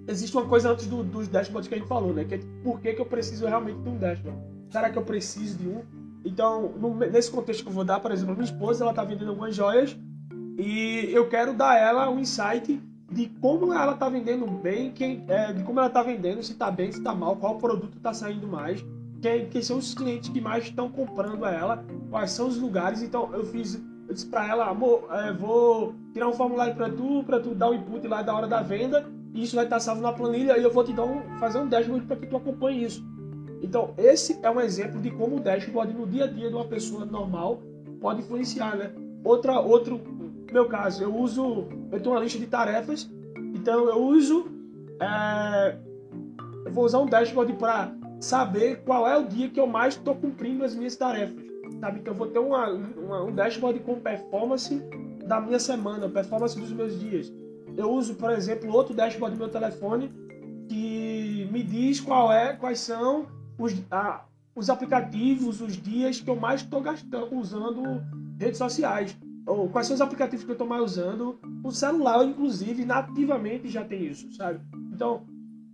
existe 0.09 0.35
uma 0.35 0.47
coisa 0.47 0.71
antes 0.71 0.87
do, 0.87 1.03
dos 1.03 1.29
dashboards 1.29 1.69
que 1.69 1.75
a 1.75 1.79
gente 1.79 1.89
falou, 1.89 2.15
né? 2.15 2.25
Que 2.25 2.37
é 2.37 2.41
por 2.65 2.81
que, 2.81 2.95
que 2.95 3.01
eu 3.01 3.07
preciso 3.07 3.47
realmente 3.47 3.79
de 3.81 3.89
um 3.89 3.99
dashboard? 3.99 4.41
Será 4.71 4.89
que 4.89 4.97
eu 4.97 5.03
preciso 5.03 5.59
de 5.59 5.69
um? 5.69 5.83
Então, 6.25 6.73
no, 6.81 6.95
nesse 6.95 7.31
contexto 7.31 7.63
que 7.63 7.69
eu 7.69 7.75
vou 7.75 7.85
dar, 7.85 8.01
por 8.01 8.11
exemplo, 8.11 8.35
minha 8.35 8.45
esposa 8.45 8.83
ela 8.83 8.93
está 8.93 9.05
vendendo 9.05 9.29
algumas 9.29 9.55
joias 9.55 9.97
e 10.59 11.11
eu 11.13 11.29
quero 11.29 11.53
dar 11.53 11.79
ela 11.79 12.09
um 12.09 12.19
insight 12.19 12.81
de 13.11 13.27
como 13.41 13.73
ela 13.73 13.93
está 13.93 14.09
vendendo 14.09 14.47
bem, 14.47 14.91
quem, 14.93 15.25
é, 15.29 15.53
de 15.53 15.63
como 15.63 15.79
ela 15.79 15.89
está 15.89 16.03
vendendo, 16.03 16.43
se 16.43 16.53
está 16.53 16.71
bem, 16.71 16.91
se 16.91 16.99
está 16.99 17.15
mal, 17.15 17.37
qual 17.37 17.59
produto 17.59 17.99
está 17.99 18.15
saindo 18.15 18.49
mais, 18.49 18.85
quem, 19.21 19.47
quem 19.49 19.63
são 19.63 19.79
os 19.79 19.95
clientes 19.95 20.29
que 20.29 20.41
mais 20.41 20.65
estão 20.65 20.89
comprando 20.91 21.45
a 21.45 21.51
ela, 21.51 21.85
quais 22.11 22.31
são 22.31 22.49
os 22.49 22.59
lugares. 22.59 23.03
Então, 23.03 23.31
eu 23.33 23.45
fiz 23.45 23.81
eu 24.09 24.15
disse 24.15 24.27
pra 24.27 24.49
ela, 24.49 24.69
amor, 24.69 25.09
é, 25.11 25.33
vou 25.33 25.95
tirar 26.13 26.29
um 26.29 26.33
formulário 26.33 26.75
pra 26.75 26.89
tu, 26.89 27.25
pra 27.25 27.41
tu 27.41 27.55
dar 27.55 27.71
o 27.71 27.75
input 27.75 28.07
lá 28.07 28.23
da 28.23 28.35
hora 28.35 28.47
da 28.47 28.63
venda, 28.63 29.05
e 29.35 29.43
isso 29.43 29.57
vai 29.57 29.65
estar 29.65 29.81
salvo 29.81 30.01
na 30.01 30.13
planilha, 30.13 30.57
e 30.57 30.63
eu 30.63 30.71
vou 30.71 30.85
te 30.85 30.93
dar 30.93 31.05
um, 31.05 31.23
fazer 31.39 31.59
um 31.59 31.69
dashboard 31.69 32.07
para 32.07 32.17
que 32.17 32.27
tu 32.27 32.37
acompanhe 32.37 32.85
isso. 32.85 33.05
Então, 33.61 33.95
esse 33.99 34.39
é 34.43 34.51
um 34.51 34.61
exemplo 34.61 35.01
de 35.01 35.11
como 35.11 35.37
o 35.37 35.41
dashboard 35.41 35.93
no 35.93 36.07
dia 36.07 36.25
a 36.25 36.27
dia 36.29 36.49
de 36.49 36.55
uma 36.55 36.67
pessoa 36.67 37.05
normal 37.05 37.61
pode 38.01 38.21
influenciar, 38.21 38.77
né? 38.77 38.93
Outra, 39.25 39.59
outro, 39.59 40.01
meu 40.53 40.69
caso, 40.69 41.03
eu 41.03 41.15
uso, 41.15 41.67
eu 41.91 41.99
tenho 42.01 42.15
uma 42.15 42.21
lista 42.21 42.39
de 42.39 42.47
tarefas, 42.47 43.11
então 43.55 43.89
eu 43.89 44.05
uso, 44.05 44.47
é, 45.01 45.77
eu 46.65 46.73
vou 46.73 46.85
usar 46.85 47.01
um 47.01 47.07
dashboard 47.07 47.55
para 47.55 47.93
saber 48.21 48.83
qual 48.85 49.07
é 49.07 49.17
o 49.17 49.25
dia 49.25 49.49
que 49.49 49.61
eu 49.61 49.67
mais 49.67 49.95
estou 49.95 50.15
cumprindo 50.15 50.65
as 50.65 50.75
minhas 50.75 50.97
tarefas 50.97 51.47
sabe? 51.81 52.01
Que 52.01 52.11
eu 52.11 52.15
vou 52.15 52.29
ter 52.29 52.39
uma, 52.39 52.69
uma, 52.69 53.25
um 53.25 53.35
dashboard 53.35 53.81
com 53.81 54.01
performance 54.01 54.83
da 55.27 55.41
minha 55.41 55.59
semana, 55.59 56.09
performance 56.09 56.59
dos 56.59 56.73
meus 56.73 56.99
dias. 56.99 57.33
Eu 57.77 57.91
uso, 57.91 58.15
por 58.15 58.31
exemplo, 58.31 58.73
outro 58.73 58.95
dashboard 58.95 59.37
do 59.37 59.39
meu 59.39 59.49
telefone 59.49 60.11
que 60.69 61.49
me 61.51 61.63
diz 61.63 62.01
qual 62.01 62.33
é, 62.33 62.55
quais 62.55 62.81
são 62.81 63.27
os, 63.59 63.75
a, 63.91 64.25
os 64.55 64.71
aplicativos, 64.71 65.61
os 65.61 65.77
dias 65.77 66.21
que 66.21 66.31
eu 66.31 66.37
mais 66.37 66.63
estou 66.63 66.83
usando 67.33 68.03
redes 68.39 68.59
sociais. 68.59 69.17
Ou 69.47 69.69
quais 69.69 69.87
são 69.87 69.95
os 69.95 70.01
aplicativos 70.01 70.45
que 70.45 70.51
eu 70.51 70.55
estou 70.55 70.67
mais 70.67 70.83
usando. 70.83 71.39
O 71.63 71.71
celular, 71.71 72.25
inclusive, 72.25 72.85
nativamente 72.85 73.69
já 73.69 73.85
tem 73.85 74.07
isso, 74.07 74.33
sabe? 74.33 74.61
Então, 74.93 75.25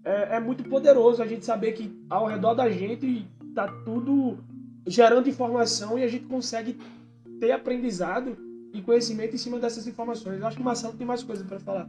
é, 0.04 0.36
é 0.36 0.40
muito 0.40 0.64
poderoso 0.64 1.22
a 1.22 1.26
gente 1.26 1.44
saber 1.44 1.72
que 1.72 1.90
ao 2.08 2.26
redor 2.26 2.54
da 2.54 2.68
gente 2.70 3.26
está 3.48 3.68
tudo 3.84 4.38
gerando 4.86 5.28
informação 5.28 5.98
e 5.98 6.02
a 6.02 6.08
gente 6.08 6.24
consegue 6.24 6.76
ter 7.38 7.52
aprendizado 7.52 8.36
e 8.72 8.80
conhecimento 8.80 9.34
em 9.34 9.38
cima 9.38 9.58
dessas 9.58 9.86
informações. 9.86 10.40
Eu 10.40 10.46
acho 10.46 10.56
que 10.56 10.62
o 10.62 10.64
Marcelo 10.64 10.94
tem 10.94 11.06
mais 11.06 11.22
coisa 11.22 11.44
para 11.44 11.60
falar. 11.60 11.88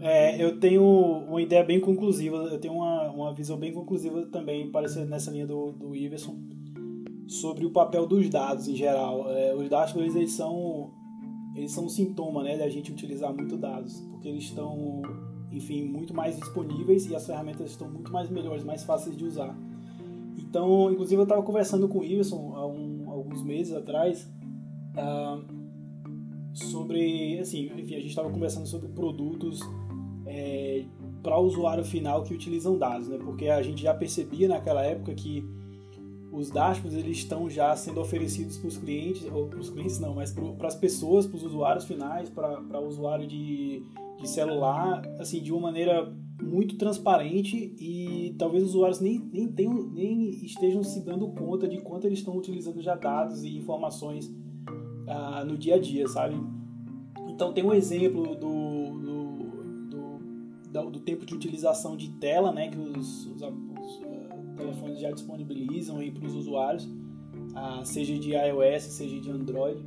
É, 0.00 0.42
eu 0.42 0.58
tenho 0.58 0.82
uma 0.82 1.40
ideia 1.40 1.64
bem 1.64 1.80
conclusiva, 1.80 2.36
eu 2.36 2.58
tenho 2.58 2.74
uma, 2.74 3.10
uma 3.10 3.32
visão 3.32 3.56
bem 3.56 3.72
conclusiva 3.72 4.26
também, 4.26 4.70
parecendo 4.70 5.06
nessa 5.06 5.30
linha 5.30 5.46
do, 5.46 5.72
do 5.72 5.94
Iverson, 5.94 6.36
sobre 7.26 7.64
o 7.64 7.70
papel 7.70 8.06
dos 8.06 8.28
dados 8.28 8.68
em 8.68 8.74
geral. 8.74 9.30
É, 9.30 9.54
os 9.54 9.68
dados 9.68 9.94
eles 9.96 10.32
são, 10.32 10.92
eles 11.54 11.72
são 11.72 11.86
um 11.86 11.88
sintoma 11.88 12.42
né, 12.42 12.58
da 12.58 12.68
gente 12.68 12.92
utilizar 12.92 13.32
muito 13.32 13.56
dados, 13.56 14.00
porque 14.10 14.28
eles 14.28 14.44
estão, 14.44 15.00
enfim, 15.54 15.84
muito 15.84 16.14
mais 16.14 16.36
disponíveis 16.36 17.06
e 17.06 17.14
as 17.14 17.26
ferramentas 17.26 17.70
estão 17.70 17.88
muito 17.88 18.12
mais 18.12 18.28
melhores, 18.28 18.64
mais 18.64 18.84
fáceis 18.84 19.16
de 19.16 19.24
usar. 19.24 19.56
Então, 20.38 20.90
inclusive 20.92 21.20
eu 21.20 21.24
estava 21.24 21.42
conversando 21.42 21.88
com 21.88 22.00
o 22.00 22.04
Iverson 22.04 22.52
há 22.54 22.66
um, 22.66 23.10
alguns 23.10 23.42
meses 23.42 23.74
atrás 23.74 24.30
uh, 24.96 25.44
sobre, 26.52 27.38
assim, 27.38 27.70
enfim, 27.76 27.94
a 27.94 27.98
gente 27.98 28.08
estava 28.08 28.30
conversando 28.30 28.66
sobre 28.66 28.88
produtos 28.88 29.60
é, 30.26 30.84
para 31.22 31.38
o 31.38 31.44
usuário 31.44 31.84
final 31.84 32.22
que 32.22 32.34
utilizam 32.34 32.78
dados, 32.78 33.08
né? 33.08 33.18
Porque 33.18 33.48
a 33.48 33.62
gente 33.62 33.82
já 33.82 33.94
percebia 33.94 34.48
naquela 34.48 34.84
época 34.84 35.14
que 35.14 35.44
os 36.30 36.50
dashboards 36.50 36.98
eles 36.98 37.18
estão 37.18 37.48
já 37.48 37.74
sendo 37.76 38.00
oferecidos 38.00 38.56
para 38.56 38.68
os 38.68 38.76
clientes, 38.76 39.24
ou 39.32 39.46
para 39.46 39.58
os 39.58 39.70
clientes 39.70 39.98
não, 40.00 40.14
mas 40.14 40.32
para 40.32 40.68
as 40.68 40.74
pessoas, 40.74 41.26
para 41.26 41.36
os 41.36 41.44
usuários 41.44 41.84
finais, 41.84 42.28
para 42.28 42.80
o 42.80 42.86
usuário 42.86 43.26
de, 43.26 43.82
de 44.20 44.28
celular, 44.28 45.02
assim, 45.18 45.42
de 45.42 45.52
uma 45.52 45.60
maneira 45.60 46.12
muito 46.42 46.76
transparente 46.76 47.74
e 47.78 48.34
talvez 48.38 48.64
os 48.64 48.70
usuários 48.70 49.00
nem, 49.00 49.18
nem, 49.32 49.48
tenham, 49.48 49.90
nem 49.90 50.30
estejam 50.44 50.82
se 50.82 51.00
dando 51.04 51.28
conta 51.28 51.68
de 51.68 51.80
quanto 51.80 52.06
eles 52.06 52.18
estão 52.18 52.36
utilizando 52.36 52.82
já 52.82 52.94
dados 52.94 53.44
e 53.44 53.56
informações 53.56 54.32
ah, 55.06 55.44
no 55.44 55.56
dia 55.56 55.76
a 55.76 55.78
dia, 55.78 56.08
sabe? 56.08 56.36
Então 57.28 57.52
tem 57.52 57.64
um 57.64 57.72
exemplo 57.72 58.34
do, 58.36 58.90
do, 59.00 60.20
do, 60.70 60.90
do 60.90 61.00
tempo 61.00 61.24
de 61.24 61.34
utilização 61.34 61.96
de 61.96 62.10
tela, 62.12 62.52
né, 62.52 62.68
que 62.68 62.78
os, 62.78 63.26
os, 63.26 63.42
os 63.42 63.42
uh, 63.42 64.56
telefones 64.56 65.00
já 65.00 65.10
disponibilizam 65.10 65.98
para 66.12 66.26
os 66.26 66.34
usuários, 66.34 66.88
seja 67.84 68.18
de 68.18 68.32
iOS, 68.32 68.82
seja 68.84 69.20
de 69.20 69.30
Android. 69.30 69.82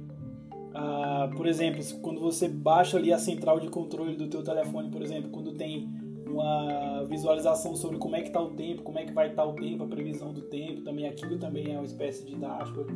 Uh, 0.70 1.36
por 1.36 1.48
exemplo, 1.48 1.82
quando 2.02 2.20
você 2.20 2.48
baixa 2.48 2.98
ali 2.98 3.12
a 3.12 3.18
central 3.18 3.60
de 3.60 3.68
controle 3.70 4.16
do 4.16 4.28
teu 4.28 4.44
telefone, 4.44 4.90
por 4.90 5.02
exemplo, 5.02 5.30
quando 5.32 5.54
tem 5.54 5.90
uma 6.30 7.04
visualização 7.06 7.76
sobre 7.76 7.98
como 7.98 8.16
é 8.16 8.22
que 8.22 8.28
está 8.28 8.42
o 8.42 8.52
tempo, 8.52 8.84
como 8.84 9.00
é 9.00 9.06
que 9.06 9.14
vai 9.14 9.30
estar 9.30 9.44
tá 9.44 9.48
o 9.48 9.54
tempo, 9.54 9.84
a 9.84 9.88
previsão 9.88 10.34
do 10.34 10.42
tempo, 10.42 10.82
também 10.82 11.08
aquilo 11.08 11.38
também 11.38 11.74
é 11.74 11.78
uma 11.78 11.86
espécie 11.86 12.26
de 12.26 12.36
dashboard. 12.36 12.94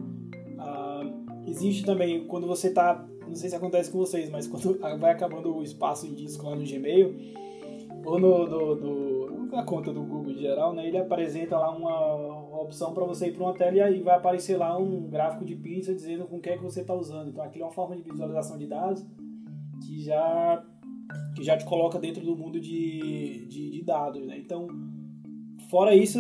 Ah, 0.60 1.04
existe 1.48 1.84
também, 1.84 2.26
quando 2.28 2.46
você 2.46 2.68
está, 2.68 3.08
não 3.28 3.36
sei 3.36 3.50
se 3.50 3.56
acontece 3.56 3.90
com 3.90 3.98
vocês, 3.98 4.30
mas 4.30 4.48
quando 4.48 4.78
vai 5.00 5.12
acabando 5.12 5.56
o 5.56 5.64
espaço 5.64 6.06
em 6.06 6.14
disco 6.14 6.48
lá 6.48 6.56
no 6.56 6.64
Gmail, 6.64 7.16
ou 8.06 8.20
no, 8.20 8.48
no, 8.48 8.76
no, 8.76 9.46
na 9.48 9.64
conta 9.64 9.92
do 9.92 10.02
Google 10.02 10.34
em 10.34 10.38
geral, 10.38 10.74
né, 10.74 10.88
ele 10.88 10.98
apresenta 10.98 11.58
lá 11.58 11.72
uma 11.72 12.41
opção 12.62 12.94
para 12.94 13.06
você 13.06 13.28
ir 13.28 13.34
para 13.34 13.44
uma 13.44 13.54
tela 13.54 13.76
e 13.76 13.82
aí 13.82 14.02
vai 14.02 14.16
aparecer 14.16 14.58
lá 14.58 14.78
um 14.78 15.08
gráfico 15.10 15.46
de 15.46 15.56
pizza 15.56 15.94
dizendo 15.94 16.26
com 16.26 16.38
o 16.38 16.42
que 16.42 16.50
é 16.50 16.58
que 16.58 16.64
você 16.64 16.82
está 16.82 16.94
usando. 16.94 17.30
Então 17.30 17.44
aquilo 17.44 17.64
é 17.64 17.68
uma 17.68 17.74
forma 17.74 17.96
de 17.96 18.02
visualização 18.02 18.58
de 18.58 18.68
dados 18.68 19.06
que 19.86 20.02
já 20.02 20.64
que 21.36 21.44
já 21.44 21.58
te 21.58 21.66
coloca 21.66 22.00
dentro 22.00 22.24
do 22.24 22.36
mundo 22.36 22.60
de, 22.60 23.46
de, 23.48 23.70
de 23.70 23.84
dados, 23.84 24.26
né? 24.26 24.38
Então, 24.38 24.68
fora 25.70 25.96
isso, 25.96 26.20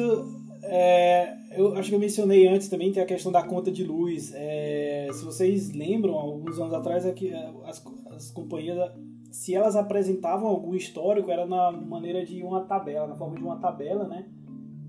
é, 0.63 1.37
eu 1.51 1.75
acho 1.75 1.89
que 1.89 1.95
eu 1.95 1.99
mencionei 1.99 2.47
antes 2.47 2.69
também 2.69 2.91
tem 2.91 3.01
a 3.01 3.05
questão 3.05 3.31
da 3.31 3.43
conta 3.43 3.71
de 3.71 3.83
luz. 3.83 4.33
É, 4.33 5.07
se 5.11 5.23
vocês 5.23 5.73
lembram, 5.73 6.15
alguns 6.15 6.59
anos 6.59 6.73
atrás, 6.73 7.05
é 7.05 7.11
que 7.11 7.33
as, 7.65 7.83
as 8.13 8.31
companhias, 8.31 8.91
se 9.31 9.55
elas 9.55 9.75
apresentavam 9.75 10.47
algum 10.47 10.75
histórico, 10.75 11.31
era 11.31 11.45
na 11.45 11.71
maneira 11.71 12.25
de 12.25 12.43
uma 12.43 12.61
tabela, 12.61 13.07
na 13.07 13.15
forma 13.15 13.35
de 13.35 13.43
uma 13.43 13.57
tabela, 13.57 14.07
né? 14.07 14.25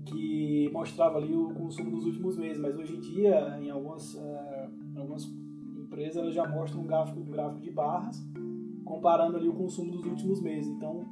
Que 0.05 0.69
mostrava 0.71 1.17
ali 1.17 1.35
o 1.35 1.53
consumo 1.53 1.91
dos 1.91 2.05
últimos 2.05 2.37
meses. 2.37 2.61
Mas 2.61 2.75
hoje 2.75 2.95
em 2.95 2.99
dia, 2.99 3.57
em 3.61 3.69
algumas, 3.69 4.13
uh, 4.15 4.69
algumas 4.95 5.25
empresa 5.93 6.21
ela 6.21 6.31
já 6.31 6.47
mostra 6.47 6.79
um 6.79 6.85
gráfico, 6.85 7.19
um 7.19 7.25
gráfico 7.25 7.61
de 7.61 7.69
barras 7.69 8.19
comparando 8.83 9.37
ali 9.37 9.47
o 9.47 9.53
consumo 9.53 9.91
dos 9.91 10.05
últimos 10.05 10.41
meses. 10.41 10.67
Então, 10.67 11.05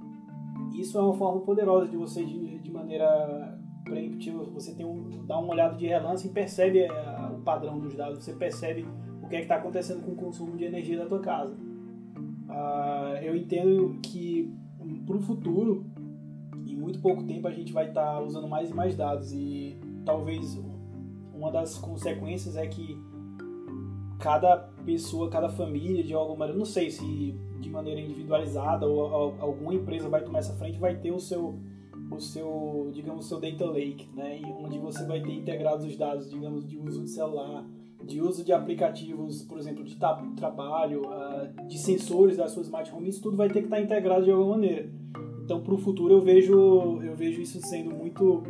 isso 0.74 0.98
é 0.98 1.02
uma 1.02 1.14
forma 1.14 1.42
poderosa 1.42 1.88
de 1.88 1.96
você, 1.96 2.26
de, 2.26 2.60
de 2.60 2.72
maneira 2.72 3.58
preemptiva, 3.84 4.44
você 4.44 4.74
tem 4.74 4.86
um, 4.86 5.26
dá 5.26 5.38
uma 5.40 5.54
olhada 5.54 5.76
de 5.76 5.88
relance 5.88 6.28
e 6.28 6.32
percebe 6.32 6.80
é, 6.80 6.92
o 7.34 7.42
padrão 7.42 7.80
dos 7.80 7.96
dados, 7.96 8.24
você 8.24 8.34
percebe 8.34 8.86
o 9.22 9.28
que 9.28 9.36
é 9.36 9.42
está 9.42 9.56
acontecendo 9.56 10.04
com 10.04 10.12
o 10.12 10.16
consumo 10.16 10.56
de 10.58 10.66
energia 10.66 10.98
da 10.98 11.06
tua 11.06 11.20
casa. 11.20 11.54
Uh, 11.54 13.16
eu 13.22 13.36
entendo 13.36 13.98
que 14.02 14.54
para 15.06 15.16
o 15.16 15.22
futuro, 15.22 15.86
muito 16.82 17.00
pouco 17.00 17.24
tempo, 17.24 17.48
a 17.48 17.52
gente 17.52 17.72
vai 17.72 17.88
estar 17.90 18.16
tá 18.16 18.22
usando 18.22 18.48
mais 18.48 18.72
e 18.72 18.74
mais 18.74 18.96
dados 18.96 19.32
e 19.32 19.78
talvez 20.04 20.60
uma 21.34 21.52
das 21.52 21.78
consequências 21.78 22.58
é 22.58 22.66
que 22.66 22.98
cada 24.20 24.58
pessoa, 24.86 25.30
cada 25.30 25.50
família 25.50 26.04
de 26.04 26.14
alguma 26.14 26.40
maneira, 26.40 26.58
não 26.58 26.66
sei 26.66 26.90
se 26.90 27.36
de 27.60 27.70
maneira 27.70 28.02
individualizada 28.02 28.88
ou, 28.88 29.36
alguma 29.40 29.74
empresa 29.74 30.10
vai 30.10 30.24
tomar 30.24 30.40
essa 30.40 30.54
frente, 30.56 30.80
vai 30.80 30.96
ter 30.96 31.12
o 31.12 31.20
seu 31.20 31.60
o 32.10 32.20
seu, 32.20 32.92
digamos, 32.94 33.26
seu 33.26 33.40
data 33.40 33.66
lake, 33.66 34.10
né, 34.14 34.42
onde 34.60 34.78
você 34.78 35.06
vai 35.06 35.22
ter 35.22 35.32
integrados 35.32 35.86
os 35.86 35.96
dados, 35.96 36.30
digamos, 36.30 36.68
de 36.68 36.78
uso 36.78 37.04
de 37.04 37.10
celular, 37.10 37.66
de 38.04 38.20
uso 38.20 38.44
de 38.44 38.52
aplicativos, 38.52 39.44
por 39.44 39.58
exemplo, 39.58 39.82
de 39.82 39.96
trabalho, 40.36 41.04
uh, 41.04 41.68
de 41.70 41.78
sensores 41.78 42.36
das 42.36 42.52
suas 42.52 42.68
smart 42.68 42.94
home, 42.94 43.08
isso 43.08 43.22
tudo 43.22 43.38
vai 43.38 43.48
ter 43.48 43.60
que 43.60 43.68
estar 43.68 43.80
integrado 43.80 44.26
de 44.26 44.32
alguma 44.32 44.58
maneira. 44.58 44.92
Então, 45.52 45.60
para 45.60 45.74
o 45.74 45.78
futuro, 45.78 46.14
eu 46.14 46.22
vejo, 46.22 47.02
eu 47.04 47.14
vejo 47.14 47.42
isso 47.42 47.60
sendo 47.60 47.94
muito, 47.94 48.42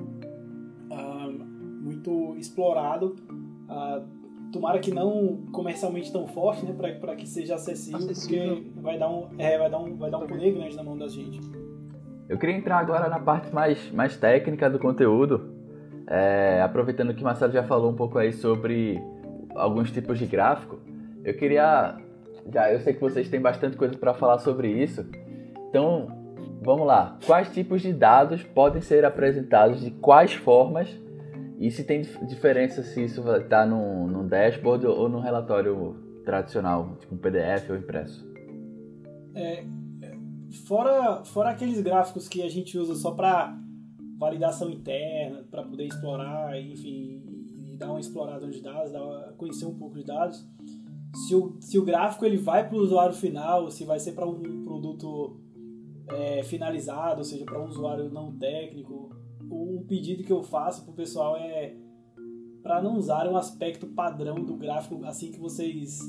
uh, 0.91 1.31
muito 1.81 2.35
explorado. 2.37 3.15
Uh, 3.67 4.05
tomara 4.51 4.77
que 4.77 4.93
não 4.93 5.47
comercialmente 5.51 6.13
tão 6.13 6.27
forte, 6.27 6.63
né, 6.63 6.75
para 6.99 7.15
que 7.15 7.27
seja 7.27 7.55
acessível, 7.55 7.97
acessível, 7.97 8.57
porque 8.57 8.81
vai 8.81 8.99
dar 8.99 9.09
um, 9.09 9.29
é, 9.39 9.57
vai 9.57 9.67
dar 9.67 9.79
um, 9.79 9.95
vai 9.97 10.11
dar 10.11 10.19
um 10.19 10.27
poder 10.27 10.51
grande 10.51 10.75
na 10.75 10.83
mão 10.83 10.95
da 10.95 11.07
gente. 11.07 11.41
Eu 12.29 12.37
queria 12.37 12.55
entrar 12.55 12.77
agora 12.77 13.09
na 13.09 13.19
parte 13.19 13.51
mais, 13.51 13.91
mais 13.91 14.15
técnica 14.15 14.69
do 14.69 14.77
conteúdo, 14.77 15.55
é, 16.05 16.61
aproveitando 16.61 17.15
que 17.15 17.21
o 17.21 17.23
Marcelo 17.23 17.51
já 17.51 17.63
falou 17.63 17.89
um 17.89 17.95
pouco 17.95 18.19
aí 18.19 18.31
sobre 18.31 19.01
alguns 19.55 19.89
tipos 19.89 20.19
de 20.19 20.27
gráfico. 20.27 20.77
Eu 21.25 21.35
queria, 21.35 21.97
já 22.53 22.71
eu 22.71 22.79
sei 22.79 22.93
que 22.93 23.01
vocês 23.01 23.27
têm 23.27 23.41
bastante 23.41 23.75
coisa 23.75 23.97
para 23.97 24.13
falar 24.13 24.37
sobre 24.37 24.69
isso, 24.71 25.03
então 25.67 26.20
vamos 26.61 26.85
lá. 26.85 27.17
Quais 27.25 27.49
tipos 27.49 27.81
de 27.81 27.93
dados 27.93 28.43
podem 28.43 28.81
ser 28.81 29.05
apresentados 29.05 29.81
de 29.81 29.91
quais 29.91 30.33
formas 30.33 30.89
e 31.59 31.69
se 31.69 31.83
tem 31.83 32.01
diferença 32.27 32.81
se 32.81 33.03
isso 33.03 33.21
estar 33.35 33.65
num, 33.67 34.07
num 34.07 34.27
dashboard 34.27 34.87
ou 34.87 35.07
num 35.07 35.19
relatório 35.19 35.95
tradicional, 36.25 36.97
tipo 36.99 37.15
um 37.15 37.17
PDF 37.17 37.69
ou 37.69 37.77
impresso? 37.77 38.27
É, 39.35 39.63
fora, 40.67 41.23
fora 41.23 41.51
aqueles 41.51 41.79
gráficos 41.81 42.27
que 42.27 42.41
a 42.41 42.49
gente 42.49 42.77
usa 42.77 42.95
só 42.95 43.11
para 43.11 43.57
validação 44.17 44.69
interna, 44.69 45.43
para 45.49 45.63
poder 45.63 45.85
explorar, 45.85 46.59
enfim, 46.59 47.23
e 47.65 47.77
dar 47.77 47.89
uma 47.89 47.99
explorada 47.99 48.45
nos 48.45 48.61
dados, 48.61 48.91
dar, 48.91 49.33
conhecer 49.37 49.65
um 49.65 49.73
pouco 49.73 49.95
de 49.95 50.03
dados. 50.03 50.45
Se 51.27 51.35
o, 51.35 51.57
se 51.59 51.77
o 51.77 51.83
gráfico 51.83 52.25
ele 52.25 52.37
vai 52.37 52.67
para 52.67 52.77
o 52.77 52.81
usuário 52.81 53.15
final, 53.15 53.69
se 53.69 53.83
vai 53.83 53.99
ser 53.99 54.13
para 54.13 54.27
um 54.27 54.63
produto 54.63 55.40
é, 56.11 56.43
finalizado, 56.43 57.19
ou 57.19 57.23
seja, 57.23 57.45
para 57.45 57.61
um 57.61 57.67
usuário 57.67 58.09
não 58.09 58.31
técnico, 58.31 59.15
um 59.49 59.83
pedido 59.87 60.23
que 60.23 60.31
eu 60.31 60.41
faço 60.41 60.83
pro 60.83 60.93
pessoal 60.93 61.35
é 61.37 61.75
para 62.63 62.81
não 62.81 62.95
usar 62.95 63.27
um 63.27 63.35
aspecto 63.35 63.87
padrão 63.87 64.35
do 64.35 64.55
gráfico 64.55 65.03
assim 65.03 65.31
que 65.31 65.39
vocês 65.39 65.99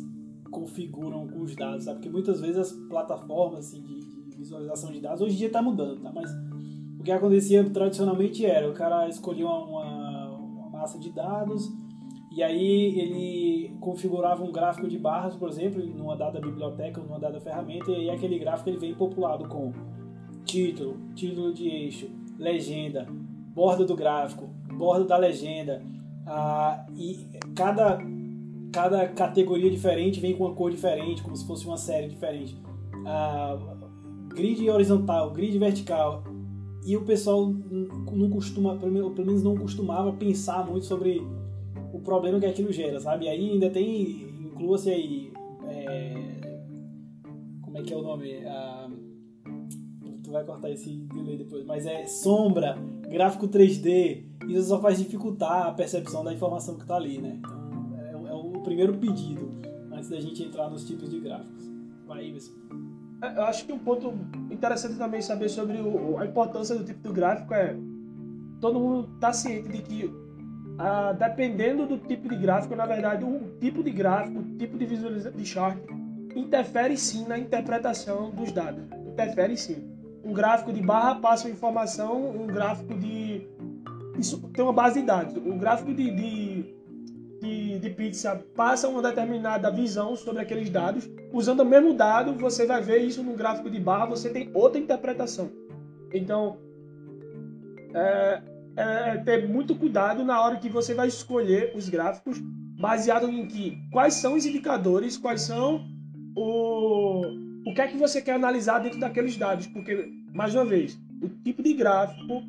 configuram 0.50 1.26
com 1.26 1.40
os 1.40 1.56
dados, 1.56 1.84
sabe? 1.84 1.96
Porque 1.96 2.10
muitas 2.10 2.40
vezes 2.40 2.58
as 2.58 2.72
plataformas 2.72 3.66
assim, 3.66 3.82
de, 3.82 4.28
de 4.28 4.36
visualização 4.36 4.92
de 4.92 5.00
dados, 5.00 5.22
hoje 5.22 5.34
em 5.34 5.38
dia 5.38 5.46
está 5.46 5.62
mudando, 5.62 6.02
tá? 6.02 6.12
Mas 6.12 6.30
o 6.98 7.02
que 7.02 7.10
acontecia 7.10 7.68
tradicionalmente 7.70 8.44
era 8.44 8.68
o 8.68 8.74
cara 8.74 9.08
escolhia 9.08 9.46
uma, 9.46 10.28
uma 10.36 10.68
massa 10.68 10.98
de 10.98 11.10
dados 11.10 11.72
e 12.34 12.42
aí 12.42 12.98
ele 12.98 13.76
configurava 13.80 14.42
um 14.42 14.50
gráfico 14.50 14.88
de 14.88 14.98
barras, 14.98 15.36
por 15.36 15.48
exemplo, 15.50 15.84
numa 15.84 16.16
dada 16.16 16.40
biblioteca 16.40 17.00
ou 17.00 17.06
numa 17.06 17.18
dada 17.18 17.38
ferramenta, 17.40 17.90
e 17.90 17.94
aí 17.94 18.10
aquele 18.10 18.38
gráfico 18.38 18.70
ele 18.70 18.78
vem 18.78 18.94
populado 18.94 19.46
com 19.48 19.72
título, 20.44 20.96
título 21.14 21.52
de 21.52 21.68
eixo, 21.68 22.08
legenda, 22.38 23.06
borda 23.54 23.84
do 23.84 23.94
gráfico, 23.94 24.48
borda 24.78 25.04
da 25.04 25.16
legenda, 25.16 25.82
ah, 26.26 26.86
e 26.96 27.26
cada, 27.54 27.98
cada 28.72 29.08
categoria 29.08 29.70
diferente 29.70 30.18
vem 30.18 30.34
com 30.34 30.44
uma 30.44 30.54
cor 30.54 30.70
diferente, 30.70 31.22
como 31.22 31.36
se 31.36 31.46
fosse 31.46 31.66
uma 31.66 31.76
série 31.76 32.08
diferente. 32.08 32.56
Ah, 33.04 33.58
grid 34.28 34.68
horizontal, 34.70 35.30
grid 35.32 35.58
vertical. 35.58 36.24
E 36.84 36.96
o 36.96 37.02
pessoal 37.02 37.46
não 37.46 38.30
costuma, 38.30 38.76
pelo 38.76 38.90
menos 38.90 39.42
não 39.42 39.56
costumava 39.56 40.12
pensar 40.14 40.66
muito 40.66 40.86
sobre 40.86 41.22
o 41.92 42.00
problema 42.00 42.40
que 42.40 42.46
aquilo 42.46 42.72
gera, 42.72 42.98
sabe? 42.98 43.26
E 43.26 43.28
aí 43.28 43.50
ainda 43.50 43.70
tem, 43.70 44.22
inclua-se 44.40 44.90
aí, 44.90 45.32
é, 45.68 46.14
como 47.62 47.78
é 47.78 47.82
que 47.82 47.92
é 47.92 47.96
o 47.96 48.02
nome? 48.02 48.44
Ah, 48.46 48.90
tu 50.22 50.30
vai 50.30 50.44
cortar 50.44 50.70
esse 50.70 50.90
delay 50.90 51.36
depois, 51.36 51.64
mas 51.64 51.86
é 51.86 52.06
sombra, 52.06 52.76
gráfico 53.08 53.48
3D, 53.48 54.24
isso 54.48 54.68
só 54.68 54.80
faz 54.80 54.98
dificultar 54.98 55.66
a 55.66 55.72
percepção 55.72 56.24
da 56.24 56.32
informação 56.32 56.76
que 56.76 56.82
está 56.82 56.96
ali, 56.96 57.20
né? 57.20 57.38
Então, 58.08 58.26
é, 58.26 58.32
é, 58.32 58.34
o 58.34 58.62
primeiro 58.62 58.96
pedido 58.98 59.50
antes 59.92 60.08
da 60.08 60.20
gente 60.20 60.42
entrar 60.42 60.70
nos 60.70 60.84
tipos 60.84 61.10
de 61.10 61.20
gráficos. 61.20 61.70
Vai, 62.06 62.26
Iverson. 62.26 62.52
É, 63.22 63.38
eu 63.38 63.42
acho 63.44 63.66
que 63.66 63.72
um 63.72 63.78
ponto 63.78 64.12
interessante 64.50 64.96
também 64.96 65.20
saber 65.20 65.48
sobre 65.48 65.80
o, 65.80 66.18
a 66.18 66.26
importância 66.26 66.74
do 66.74 66.84
tipo 66.84 67.06
de 67.06 67.14
gráfico 67.14 67.54
é 67.54 67.76
todo 68.60 68.78
mundo 68.78 69.10
está 69.14 69.32
ciente 69.32 69.68
de 69.68 69.82
que 69.82 70.10
ah, 70.78 71.12
dependendo 71.12 71.86
do 71.86 71.98
tipo 71.98 72.28
de 72.28 72.36
gráfico, 72.36 72.74
na 72.74 72.86
verdade, 72.86 73.24
o 73.24 73.56
tipo 73.60 73.82
de 73.82 73.90
gráfico, 73.90 74.38
o 74.38 74.56
tipo 74.56 74.78
de 74.78 74.86
visualização 74.86 75.38
de 75.38 75.46
chart 75.46 75.78
interfere 76.34 76.96
sim 76.96 77.26
na 77.26 77.38
interpretação 77.38 78.30
dos 78.30 78.52
dados. 78.52 78.84
Interfere 79.06 79.56
sim 79.56 79.92
um 80.24 80.32
gráfico 80.32 80.72
de 80.72 80.80
barra 80.80 81.16
passa 81.16 81.46
uma 81.46 81.54
informação, 81.54 82.30
um 82.30 82.46
gráfico 82.46 82.94
de. 82.94 83.46
Isso 84.18 84.40
tem 84.54 84.64
uma 84.64 84.72
base 84.72 85.00
de 85.00 85.06
dados. 85.06 85.36
Um 85.36 85.58
gráfico 85.58 85.92
de, 85.92 86.10
de, 86.10 86.74
de, 87.40 87.78
de, 87.78 87.90
pizza 87.90 88.40
passa 88.54 88.88
uma 88.88 89.02
determinada 89.02 89.70
visão 89.70 90.14
sobre 90.14 90.42
aqueles 90.42 90.70
dados. 90.70 91.10
Usando 91.32 91.60
o 91.60 91.64
mesmo 91.64 91.94
dado, 91.94 92.34
você 92.34 92.66
vai 92.66 92.80
ver 92.80 92.98
isso 92.98 93.22
no 93.22 93.34
gráfico 93.34 93.70
de 93.70 93.80
barra, 93.80 94.06
você 94.06 94.30
tem 94.30 94.50
outra 94.54 94.78
interpretação. 94.78 95.50
Então, 96.12 96.58
é, 97.94 98.42
é 98.76 99.16
ter 99.18 99.48
muito 99.48 99.74
cuidado 99.74 100.24
na 100.24 100.40
hora 100.40 100.56
que 100.56 100.68
você 100.68 100.94
vai 100.94 101.08
escolher 101.08 101.72
os 101.74 101.88
gráficos, 101.88 102.38
baseado 102.78 103.28
em 103.28 103.46
que 103.46 103.78
quais 103.90 104.14
são 104.14 104.34
os 104.34 104.46
indicadores, 104.46 105.16
quais 105.16 105.42
são 105.42 105.86
o 106.36 107.42
o 107.64 107.74
que 107.74 107.80
é 107.80 107.86
que 107.86 107.96
você 107.96 108.20
quer 108.20 108.34
analisar 108.34 108.80
dentro 108.80 108.98
daqueles 108.98 109.36
dados, 109.36 109.66
porque, 109.68 110.10
mais 110.32 110.54
uma 110.54 110.64
vez, 110.64 110.98
o 111.22 111.28
tipo 111.28 111.62
de 111.62 111.74
gráfico 111.74 112.42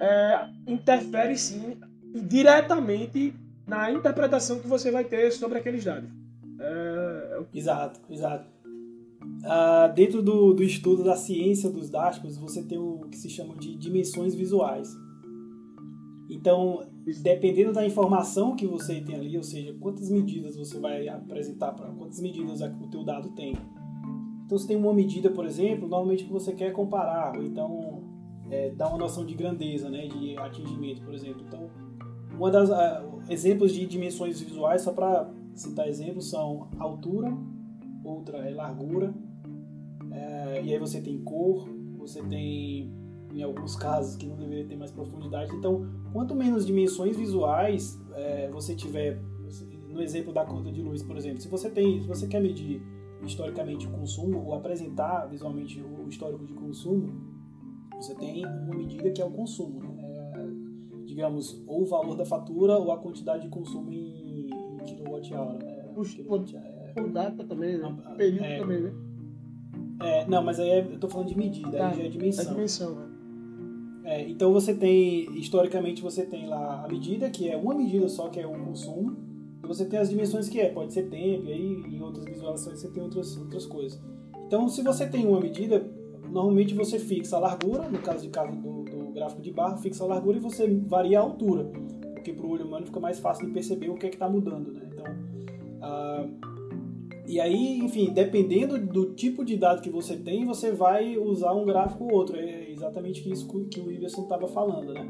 é, 0.00 0.48
interfere 0.66 1.36
sim 1.36 1.78
diretamente 2.14 3.34
na 3.66 3.90
interpretação 3.90 4.60
que 4.60 4.68
você 4.68 4.90
vai 4.90 5.04
ter 5.04 5.32
sobre 5.32 5.58
aqueles 5.58 5.84
dados. 5.84 6.10
É... 6.60 7.40
Exato, 7.54 8.00
exato. 8.10 8.46
Ah, 9.44 9.88
dentro 9.94 10.22
do, 10.22 10.52
do 10.52 10.62
estudo 10.62 11.04
da 11.04 11.16
ciência 11.16 11.70
dos 11.70 11.90
dashboards, 11.90 12.36
você 12.36 12.62
tem 12.62 12.78
o 12.78 13.06
que 13.10 13.16
se 13.16 13.28
chama 13.28 13.54
de 13.54 13.76
dimensões 13.76 14.34
visuais. 14.34 14.94
Então, 16.28 16.86
dependendo 17.22 17.72
da 17.72 17.86
informação 17.86 18.54
que 18.54 18.66
você 18.66 19.00
tem 19.00 19.14
ali, 19.14 19.36
ou 19.36 19.42
seja, 19.42 19.74
quantas 19.80 20.10
medidas 20.10 20.56
você 20.56 20.78
vai 20.78 21.08
apresentar, 21.08 21.72
para 21.72 21.88
quantas 21.90 22.20
medidas 22.20 22.60
o 22.60 22.88
teu 22.88 23.02
dado 23.02 23.30
tem, 23.30 23.56
então, 24.48 24.56
se 24.56 24.66
tem 24.66 24.78
uma 24.78 24.94
medida, 24.94 25.28
por 25.28 25.44
exemplo, 25.44 25.86
normalmente 25.86 26.24
que 26.24 26.32
você 26.32 26.54
quer 26.54 26.72
comparar, 26.72 27.36
ou 27.36 27.44
então 27.44 28.02
é, 28.50 28.70
dar 28.70 28.88
uma 28.88 28.96
noção 28.96 29.26
de 29.26 29.34
grandeza, 29.34 29.90
né, 29.90 30.06
de 30.06 30.38
atingimento, 30.38 31.02
por 31.02 31.12
exemplo. 31.12 31.42
Então, 31.46 31.68
uma 32.34 32.50
das 32.50 32.70
exemplos 33.28 33.74
de 33.74 33.84
dimensões 33.84 34.40
visuais, 34.40 34.80
só 34.80 34.92
para 34.92 35.30
citar 35.54 35.86
exemplos, 35.86 36.30
são 36.30 36.68
altura, 36.78 37.30
outra 38.02 38.38
é 38.38 38.54
largura, 38.54 39.12
é, 40.12 40.62
e 40.64 40.72
aí 40.72 40.78
você 40.78 41.02
tem 41.02 41.18
cor, 41.18 41.68
você 41.98 42.22
tem, 42.22 42.90
em 43.32 43.42
alguns 43.42 43.76
casos, 43.76 44.16
que 44.16 44.26
não 44.26 44.36
deveria 44.36 44.64
ter 44.64 44.76
mais 44.76 44.90
profundidade. 44.90 45.54
Então, 45.54 45.86
quanto 46.12 46.34
menos 46.34 46.66
dimensões 46.66 47.16
visuais 47.16 48.00
é, 48.14 48.48
você 48.48 48.74
tiver, 48.74 49.20
no 49.88 50.02
exemplo 50.02 50.32
da 50.32 50.44
conta 50.44 50.70
de 50.70 50.82
luz, 50.82 51.02
por 51.02 51.16
exemplo, 51.16 51.40
se 51.40 51.48
você 51.48 51.70
tem, 51.70 52.00
se 52.00 52.08
você 52.08 52.26
quer 52.26 52.40
medir 52.40 52.82
historicamente 53.22 53.86
o 53.86 53.90
consumo, 53.90 54.44
ou 54.44 54.54
apresentar 54.54 55.26
visualmente 55.26 55.80
o 55.80 56.08
histórico 56.08 56.44
de 56.46 56.54
consumo, 56.54 57.12
você 57.96 58.14
tem 58.14 58.46
uma 58.46 58.74
medida 58.74 59.10
que 59.10 59.20
é 59.20 59.24
o 59.24 59.30
consumo. 59.30 59.80
Né? 59.80 59.88
É, 60.34 61.04
digamos, 61.04 61.60
ou 61.66 61.82
o 61.82 61.86
valor 61.86 62.14
da 62.14 62.24
fatura 62.24 62.76
ou 62.76 62.92
a 62.92 62.98
quantidade 62.98 63.42
de 63.42 63.48
consumo 63.48 63.92
em, 63.92 64.50
em 64.50 64.84
quilowatt-hora. 64.84 65.58
Né? 65.58 65.84
Quilowatt 66.14 66.56
é, 66.56 66.92
por 66.94 67.10
data 67.10 67.44
também, 67.44 67.76
né? 67.76 67.96
Período 68.16 68.44
é, 68.44 68.58
também, 68.58 68.80
né? 68.82 68.92
É, 70.00 70.26
não, 70.26 70.44
mas 70.44 70.60
aí 70.60 70.68
é, 70.68 70.80
eu 70.80 70.98
tô 70.98 71.08
falando 71.08 71.28
de 71.28 71.36
medida, 71.36 71.76
tá, 71.76 71.88
aí 71.88 71.96
já 71.96 72.04
é 72.04 72.08
dimensão. 72.08 72.44
É 72.44 72.48
dimensão, 72.48 72.94
né? 72.94 73.07
É, 74.08 74.26
então 74.26 74.54
você 74.54 74.72
tem, 74.72 75.30
historicamente 75.38 76.00
você 76.00 76.24
tem 76.24 76.46
lá 76.46 76.82
a 76.82 76.88
medida, 76.88 77.28
que 77.28 77.46
é 77.46 77.54
uma 77.54 77.74
medida 77.74 78.08
só, 78.08 78.30
que 78.30 78.40
é 78.40 78.46
o 78.46 78.52
consumo, 78.52 79.14
e 79.62 79.66
você 79.66 79.84
tem 79.84 79.98
as 79.98 80.08
dimensões 80.08 80.48
que 80.48 80.58
é, 80.58 80.70
pode 80.70 80.94
ser 80.94 81.10
tempo, 81.10 81.44
e 81.44 81.52
aí 81.52 81.94
em 81.94 82.00
outras 82.00 82.24
visualizações 82.24 82.80
você 82.80 82.88
tem 82.88 83.02
outras, 83.02 83.36
outras 83.36 83.66
coisas. 83.66 84.00
Então 84.46 84.66
se 84.66 84.82
você 84.82 85.06
tem 85.06 85.26
uma 85.26 85.38
medida, 85.38 85.86
normalmente 86.32 86.72
você 86.72 86.98
fixa 86.98 87.36
a 87.36 87.38
largura, 87.38 87.86
no 87.90 87.98
caso 87.98 88.22
de 88.22 88.30
caso 88.30 88.56
do, 88.56 88.84
do 88.84 89.12
gráfico 89.12 89.42
de 89.42 89.52
barra, 89.52 89.76
fixa 89.76 90.04
a 90.04 90.06
largura 90.06 90.38
e 90.38 90.40
você 90.40 90.66
varia 90.86 91.18
a 91.18 91.22
altura, 91.22 91.70
porque 92.14 92.32
para 92.32 92.46
o 92.46 92.50
olho 92.50 92.64
humano 92.64 92.86
fica 92.86 93.00
mais 93.00 93.18
fácil 93.18 93.46
de 93.46 93.52
perceber 93.52 93.90
o 93.90 93.94
que 93.94 94.06
é 94.06 94.08
que 94.08 94.16
está 94.16 94.26
mudando, 94.26 94.72
né? 94.72 94.88
Então, 94.90 95.04
ah, 95.82 96.26
e 97.26 97.38
aí, 97.38 97.76
enfim, 97.80 98.10
dependendo 98.10 98.78
do 98.78 99.12
tipo 99.12 99.44
de 99.44 99.54
dado 99.54 99.82
que 99.82 99.90
você 99.90 100.16
tem, 100.16 100.46
você 100.46 100.72
vai 100.72 101.18
usar 101.18 101.52
um 101.52 101.66
gráfico 101.66 102.04
ou 102.04 102.14
outro. 102.14 102.38
É 102.38 102.67
exatamente 102.78 103.28
isso 103.30 103.46
que 103.68 103.80
o 103.80 103.90
Iverson 103.90 104.22
estava 104.22 104.48
falando, 104.48 104.94
né? 104.94 105.06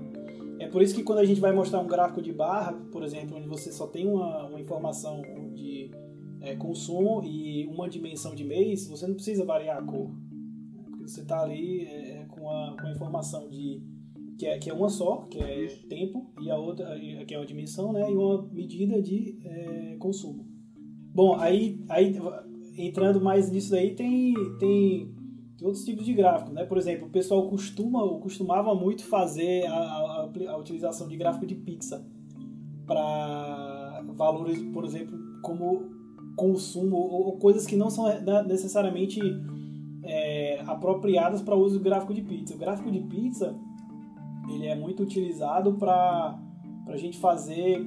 É 0.61 0.67
por 0.67 0.83
isso 0.83 0.95
que 0.95 1.05
quando 1.05 1.21
a 1.21 1.25
gente 1.25 1.41
vai 1.41 1.53
mostrar 1.53 1.81
um 1.81 1.87
gráfico 1.87 2.21
de 2.21 2.33
barra, 2.33 2.73
por 2.91 3.05
exemplo, 3.05 3.37
onde 3.37 3.47
você 3.47 3.71
só 3.71 3.87
tem 3.87 4.07
uma, 4.07 4.47
uma 4.47 4.61
informação 4.61 5.23
de 5.55 5.91
é, 6.41 6.57
consumo 6.57 7.23
e 7.25 7.67
uma 7.67 7.89
dimensão 7.89 8.35
de 8.35 8.45
mês, 8.45 8.89
você 8.89 9.07
não 9.07 9.15
precisa 9.15 9.45
variar 9.45 9.79
a 9.79 9.83
cor. 9.83 10.11
Porque 10.91 11.07
você 11.07 11.21
está 11.21 11.43
ali 11.43 11.83
é, 11.83 12.27
com, 12.29 12.51
a, 12.51 12.77
com 12.77 12.87
a 12.89 12.91
informação 12.91 13.49
de 13.49 13.81
que 14.37 14.47
é, 14.47 14.59
que 14.59 14.71
é 14.71 14.75
uma 14.75 14.89
só, 14.89 15.27
que 15.31 15.39
é 15.39 15.67
tempo, 15.89 16.31
e 16.41 16.51
a 16.51 16.57
outra 16.57 16.99
que 17.27 17.35
é 17.35 17.39
uma 17.39 17.47
dimensão, 17.47 17.93
né? 17.93 18.11
E 18.11 18.15
uma 18.15 18.43
medida 18.53 19.01
de 19.01 19.39
é, 19.45 19.97
consumo. 19.99 20.47
Bom, 21.13 21.37
aí, 21.37 21.81
aí 21.89 22.17
entrando 22.77 23.21
mais 23.21 23.51
nisso 23.51 23.75
aí, 23.75 23.95
tem, 23.95 24.35
tem 24.59 25.13
outros 25.63 25.85
tipos 25.85 26.05
de 26.05 26.13
gráfico, 26.15 26.53
né? 26.53 26.65
Por 26.65 26.79
exemplo, 26.79 27.07
o 27.07 27.11
pessoal 27.11 27.49
costuma, 27.49 28.07
costumava 28.21 28.75
muito 28.75 29.05
fazer 29.05 29.67
a, 29.67 29.75
a, 29.75 30.31
a 30.51 30.57
utilização 30.57 31.09
de 31.09 31.17
gráfico 31.17 31.47
de 31.47 31.55
pizza 31.55 32.07
para 32.87 34.03
valores, 34.15 34.63
por 34.73 34.85
exemplo, 34.85 35.19
como 35.43 35.91
consumo 36.37 36.97
ou, 36.97 37.27
ou, 37.27 37.37
coisas 37.39 37.67
que 37.67 37.77
não 37.77 37.91
são 37.91 38.07
né, 38.07 38.43
necessariamente 38.47 39.21
é, 40.05 40.63
apropriadas 40.67 41.43
para 41.43 41.57
uso 41.57 41.79
do 41.79 41.85
gráfico 41.85 42.15
de 42.15 42.23
pizza. 42.23 42.55
O 42.55 42.59
gráfico 42.59 42.91
de 42.91 43.01
pizza 43.01 43.55
ele 44.49 44.67
é 44.67 44.75
muito 44.75 45.03
utilizado 45.03 45.75
para 45.75 46.39
a 46.87 46.97
gente 46.97 47.19
fazer 47.19 47.85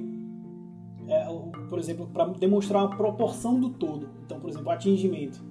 é, 1.08 1.26
por 1.68 1.78
exemplo, 1.78 2.06
para 2.12 2.26
demonstrar 2.26 2.84
uma 2.84 2.96
proporção 2.96 3.58
do 3.58 3.70
todo. 3.70 4.08
Então, 4.24 4.38
por 4.38 4.48
exemplo, 4.50 4.70
atingimento. 4.70 5.42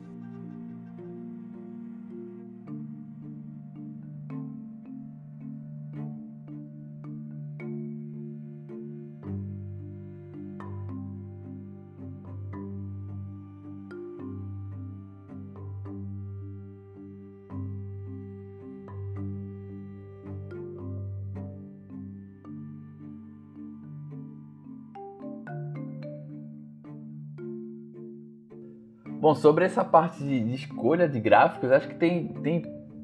Bom, 29.22 29.36
sobre 29.36 29.64
essa 29.66 29.86
parte 29.86 30.24
de, 30.24 30.44
de 30.44 30.56
escolha 30.56 31.08
de 31.08 31.20
gráficos, 31.20 31.72
acho 31.72 31.88
que 31.88 31.94
tem, 31.94 32.30
tem, 32.30 32.64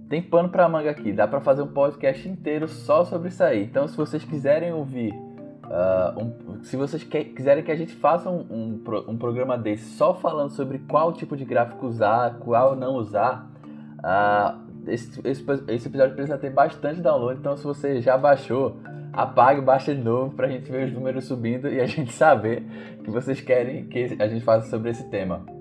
tem 0.10 0.19
pano 0.19 0.49
para 0.49 0.67
manga 0.67 0.89
aqui. 0.89 1.13
Dá 1.13 1.27
para 1.27 1.39
fazer 1.39 1.62
um 1.62 1.67
podcast 1.67 2.27
inteiro 2.27 2.67
só 2.67 3.06
sobre 3.06 3.30
isso 3.30 3.43
aí. 3.43 3.63
Então, 3.63 3.88
se 3.88 3.95
vocês 3.95 4.25
quiserem 4.25 4.73
ouvir, 4.73 5.13
uh, 5.13 6.19
um, 6.19 6.63
se 6.63 6.75
vocês 6.75 7.03
que, 7.03 7.23
quiserem 7.23 7.63
que 7.63 7.71
a 7.71 7.75
gente 7.75 7.93
faça 7.93 8.32
um, 8.32 8.39
um, 8.49 8.84
um, 9.10 9.15
programa 9.15 9.56
desse 9.60 9.95
só 9.95 10.15
falando 10.15 10.49
sobre 10.49 10.80
qual 10.80 11.13
tipo 11.13 11.38
de 11.38 11.45
gráfico 11.45 11.86
usar, 11.86 12.39
qual 12.39 12.75
não 12.75 12.95
usar, 12.95 13.47
uh, 13.99 14.60
esse, 14.88 15.21
esse, 15.23 15.45
esse 15.67 15.88
episódio 15.88 16.15
precisa 16.15 16.39
ter 16.39 16.49
bastante 16.49 16.99
download. 16.99 17.39
Então, 17.39 17.56
se 17.56 17.63
você 17.63 18.01
já 18.01 18.17
baixou, 18.17 18.77
apague, 19.13 19.62
baixa 19.62 19.93
de 19.93 20.01
novo 20.01 20.34
para 20.34 20.47
a 20.47 20.49
gente 20.49 20.71
ver 20.71 20.88
os 20.88 20.93
números 20.93 21.25
subindo 21.25 21.69
e 21.69 21.80
a 21.80 21.86
gente 21.86 22.12
saber 22.12 22.63
que 23.03 23.12
vocês 23.12 23.39
querem 23.39 23.86
que 23.86 24.17
a 24.17 24.27
gente 24.27 24.43
faça 24.43 24.67
sobre 24.67 24.89
esse 24.89 25.08
tema. 25.12 25.57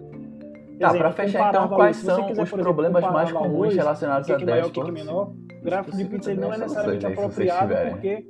Tá, 0.79 0.93
para 0.93 1.13
fechar 1.13 1.49
então, 1.49 1.69
quais 1.69 1.97
são 1.97 2.27
quiser, 2.27 2.43
os 2.43 2.49
exemplo, 2.49 2.63
problemas 2.63 3.03
mais 3.05 3.33
comuns 3.33 3.75
relacionados 3.75 4.31
a 4.31 4.37
dashboards? 4.37 4.73
Que 4.73 4.81
é 4.81 4.93
menor, 4.93 5.33
o 5.61 5.65
gráfico 5.65 5.97
de 5.97 6.05
pizza 6.05 6.35
não 6.35 6.53
é 6.53 6.59
necessariamente 6.59 7.07
apropriado 7.07 7.75
porque 7.91 8.27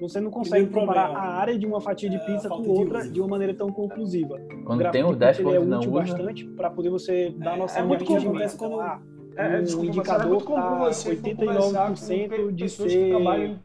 você 0.00 0.20
não 0.20 0.30
consegue 0.30 0.68
comparar 0.70 1.10
a 1.10 1.34
área 1.34 1.56
de 1.56 1.66
uma 1.66 1.80
fatia 1.80 2.10
de 2.10 2.16
é, 2.16 2.18
pizza 2.18 2.48
é, 2.48 2.50
com 2.50 2.66
outra 2.68 3.02
de, 3.02 3.10
de, 3.10 3.20
uma 3.20 3.28
maneira 3.28 3.54
tão 3.54 3.70
conclusiva. 3.70 4.40
Quando 4.64 4.90
tem 4.90 5.04
o 5.04 5.14
dashboard 5.14 5.58
ele 5.58 5.72
é 5.72 5.76
útil 5.76 5.90
bastante 5.92 6.44
para 6.44 6.70
poder 6.70 6.90
você 6.90 7.30
dar 7.38 7.56
noção 7.56 7.82
é, 7.82 7.86
muito 7.86 8.04
comum 8.04 8.30
acontece 8.30 8.56
quando 8.56 8.80
ah, 8.80 9.00
é, 9.36 9.58
um 9.58 9.62
desculpa, 9.62 9.88
indicador 9.88 10.42
tá 10.42 10.90
89% 10.90 12.52
de 12.52 12.68
ser 12.68 13.58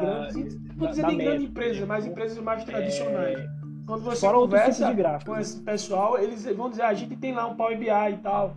grandes, 0.00 0.58
não 0.76 0.88
dizer 0.88 1.06
nem 1.06 1.18
grande 1.18 1.44
empresa, 1.44 1.86
mas 1.86 2.06
empresas 2.06 2.38
mais 2.38 2.64
tradicionais 2.64 3.40
quando 3.86 4.02
você 4.02 4.20
Fora 4.20 4.38
conversa 4.38 4.86
de 4.88 4.94
gráfico, 4.94 5.32
com 5.32 5.38
esse 5.38 5.60
pessoal, 5.60 6.18
eles 6.18 6.44
vão 6.56 6.70
dizer, 6.70 6.82
ah, 6.82 6.88
a 6.88 6.94
gente 6.94 7.16
tem 7.16 7.34
lá 7.34 7.46
um 7.46 7.54
Power 7.54 7.78
BI 7.78 7.86
e 7.86 8.16
tal. 8.22 8.56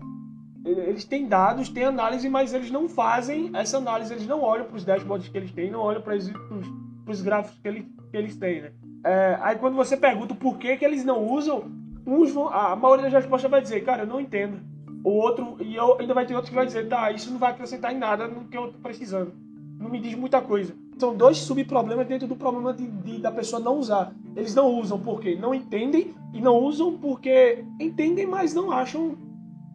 Eles 0.66 1.06
têm 1.06 1.28
dados, 1.28 1.70
têm 1.70 1.86
análise, 1.86 2.28
mas 2.30 2.54
eles 2.54 2.72
não 2.72 2.90
fazem 2.90 3.52
essa 3.54 3.78
análise, 3.78 4.14
eles 4.14 4.28
não 4.28 4.42
olham 4.42 4.66
para 4.66 4.76
os 4.76 4.84
dashboards 4.84 5.30
que 5.30 5.38
eles 5.38 5.52
têm, 5.52 5.72
não 5.72 5.80
olham 5.80 6.02
para 6.02 6.16
os 6.16 7.22
gráficos 7.22 7.58
que, 7.60 7.68
ele, 7.68 7.88
que 8.12 8.18
eles 8.18 8.36
têm, 8.36 8.62
né? 8.62 8.72
É, 9.04 9.38
aí 9.42 9.58
quando 9.58 9.76
você 9.76 9.96
pergunta 9.96 10.36
por 10.36 10.58
que, 10.58 10.76
que 10.76 10.84
eles 10.84 11.06
não 11.06 11.24
usam, 11.24 11.72
uns 12.06 12.32
vão, 12.32 12.50
a 12.50 12.76
maioria 12.76 13.06
das 13.06 13.14
respostas 13.14 13.50
vai 13.50 13.62
dizer, 13.62 13.84
cara, 13.84 14.04
eu 14.04 14.08
não 14.08 14.20
entendo. 14.20 14.60
O 15.04 15.12
outro, 15.12 15.58
e 15.62 15.76
eu, 15.76 15.98
ainda 16.00 16.14
vai 16.14 16.26
ter 16.26 16.36
outro 16.36 16.50
que 16.50 16.56
vai 16.56 16.66
dizer, 16.66 16.90
tá, 16.90 17.12
isso 17.12 17.32
não 17.32 17.40
vai 17.40 17.52
acrescentar 17.52 17.94
em 17.94 17.98
nada 17.98 18.28
no 18.28 18.46
que 18.46 18.58
eu 18.58 18.72
tô 18.74 18.80
precisando. 18.80 19.32
Não 19.80 19.90
me 19.90 20.00
diz 20.00 20.16
muita 20.16 20.42
coisa. 20.42 20.74
São 21.00 21.16
dois 21.16 21.38
subproblemas 21.38 22.08
dentro 22.08 22.28
do 22.28 22.36
problema 22.36 22.74
de, 22.74 22.88
de, 22.88 23.20
da 23.20 23.32
pessoa 23.32 23.62
não 23.62 23.78
usar. 23.78 24.16
Eles 24.36 24.56
não 24.56 24.80
usam 24.80 25.00
porque 25.00 25.36
não 25.36 25.54
entendem 25.54 26.14
e 26.34 26.42
não 26.42 26.58
usam 26.58 26.98
porque 26.98 27.64
entendem, 27.80 28.26
mas 28.26 28.54
não 28.54 28.72
acham 28.72 29.16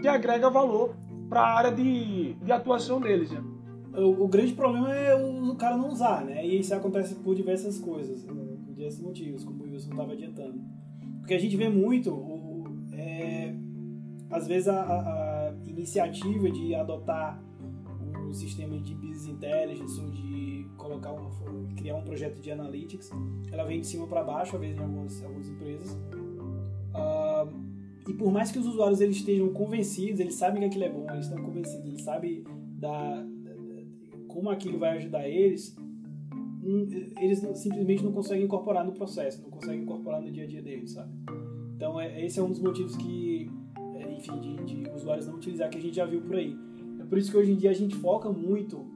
que 0.01 0.09
agrega 0.09 0.51
valor 0.51 0.97
para 1.29 1.41
a 1.41 1.57
área 1.57 1.73
de, 1.73 2.35
de 2.35 2.53
atuação 2.53 3.01
deles. 3.01 3.31
Né? 3.31 3.43
O, 3.95 4.25
o, 4.25 4.29
grande 4.29 4.53
problema 4.53 4.95
é 4.95 5.15
o, 5.15 5.51
o, 5.51 5.55
cara 5.55 5.77
não 5.77 5.91
usar, 5.91 6.25
né? 6.25 6.45
E 6.47 6.61
isso 6.61 6.75
acontece 6.75 7.15
por 7.15 7.35
diversas 7.35 7.79
coisas, 7.79 8.25
né? 8.25 8.33
por 8.65 8.75
diversos 8.75 9.01
motivos, 9.01 9.45
como 9.45 9.65
o 9.65 9.67
Wilson 9.67 9.91
estava 9.91 10.13
adiantando. 10.13 10.61
Porque 11.21 11.35
a 11.35 11.39
gente 11.39 11.57
vê 11.57 11.69
muito, 11.69 12.11
o, 12.11 12.65
é, 12.93 13.55
às 14.31 14.47
vezes, 14.47 14.69
a, 14.69 14.81
a, 14.83 15.55
iniciativa 15.67 16.51
de 16.51 16.75
adotar 16.75 17.43
um 18.27 18.33
sistema 18.33 18.79
de 18.79 18.95
business 18.95 19.29
intelligence 19.29 20.01
ou 20.01 20.11
de 20.11 20.32
colocar 20.83 21.13
uma, 21.13 21.31
criar 21.77 21.97
um 21.97 22.03
projeto 22.03 22.41
de 22.41 22.51
analytics, 22.51 23.11
ela 23.51 23.65
vem 23.65 23.81
de 23.81 23.87
cima 23.87 24.07
para 24.07 24.23
baixo, 24.23 24.57
às 24.57 24.61
vezes 24.61 24.77
em 24.77 24.83
algumas, 24.83 25.25
algumas 25.25 25.49
empresas. 25.49 25.93
Uh, 26.93 27.73
e 28.09 28.13
por 28.13 28.33
mais 28.33 28.51
que 28.51 28.59
os 28.59 28.67
usuários 28.67 29.01
eles 29.01 29.17
estejam 29.17 29.49
convencidos, 29.51 30.21
eles 30.21 30.35
sabem 30.35 30.61
que 30.61 30.67
aquilo 30.67 30.85
é 30.85 30.89
bom, 30.89 31.07
eles 31.11 31.27
estão 31.27 31.43
convencidos, 31.43 31.87
eles 31.87 32.03
sabem 32.03 32.45
da 32.79 33.25
como 34.33 34.51
aquilo 34.51 34.79
vai 34.79 34.97
ajudar 34.97 35.29
eles, 35.29 35.77
hum, 36.65 36.89
eles 37.21 37.39
simplesmente 37.55 38.03
não 38.03 38.13
conseguem 38.13 38.45
incorporar 38.45 38.85
no 38.85 38.93
processo, 38.93 39.43
não 39.43 39.51
conseguem 39.51 39.83
incorporar 39.83 40.23
no 40.23 40.33
dia 40.33 40.45
a 40.45 40.47
dia 40.47 40.63
deles, 40.63 40.93
sabe? 40.93 41.13
Então 41.77 42.01
é, 42.01 42.25
esse 42.25 42.41
é 42.41 42.43
um 42.43 42.49
dos 42.49 42.61
motivos 42.61 42.97
que, 42.97 43.51
é, 43.95 44.13
enfim, 44.17 44.41
de, 44.41 44.57
de 44.65 44.91
usuários 44.91 45.27
não 45.27 45.35
utilizar 45.37 45.69
que 45.69 45.79
a 45.79 45.81
gente 45.81 45.95
já 45.95 46.07
viu 46.07 46.23
por 46.23 46.37
aí. 46.37 46.57
É 46.99 47.05
por 47.05 47.19
isso 47.19 47.31
que 47.31 47.37
hoje 47.37 47.53
em 47.53 47.57
dia 47.57 47.71
a 47.71 47.75
gente 47.75 47.95
foca 47.97 48.31
muito 48.31 48.87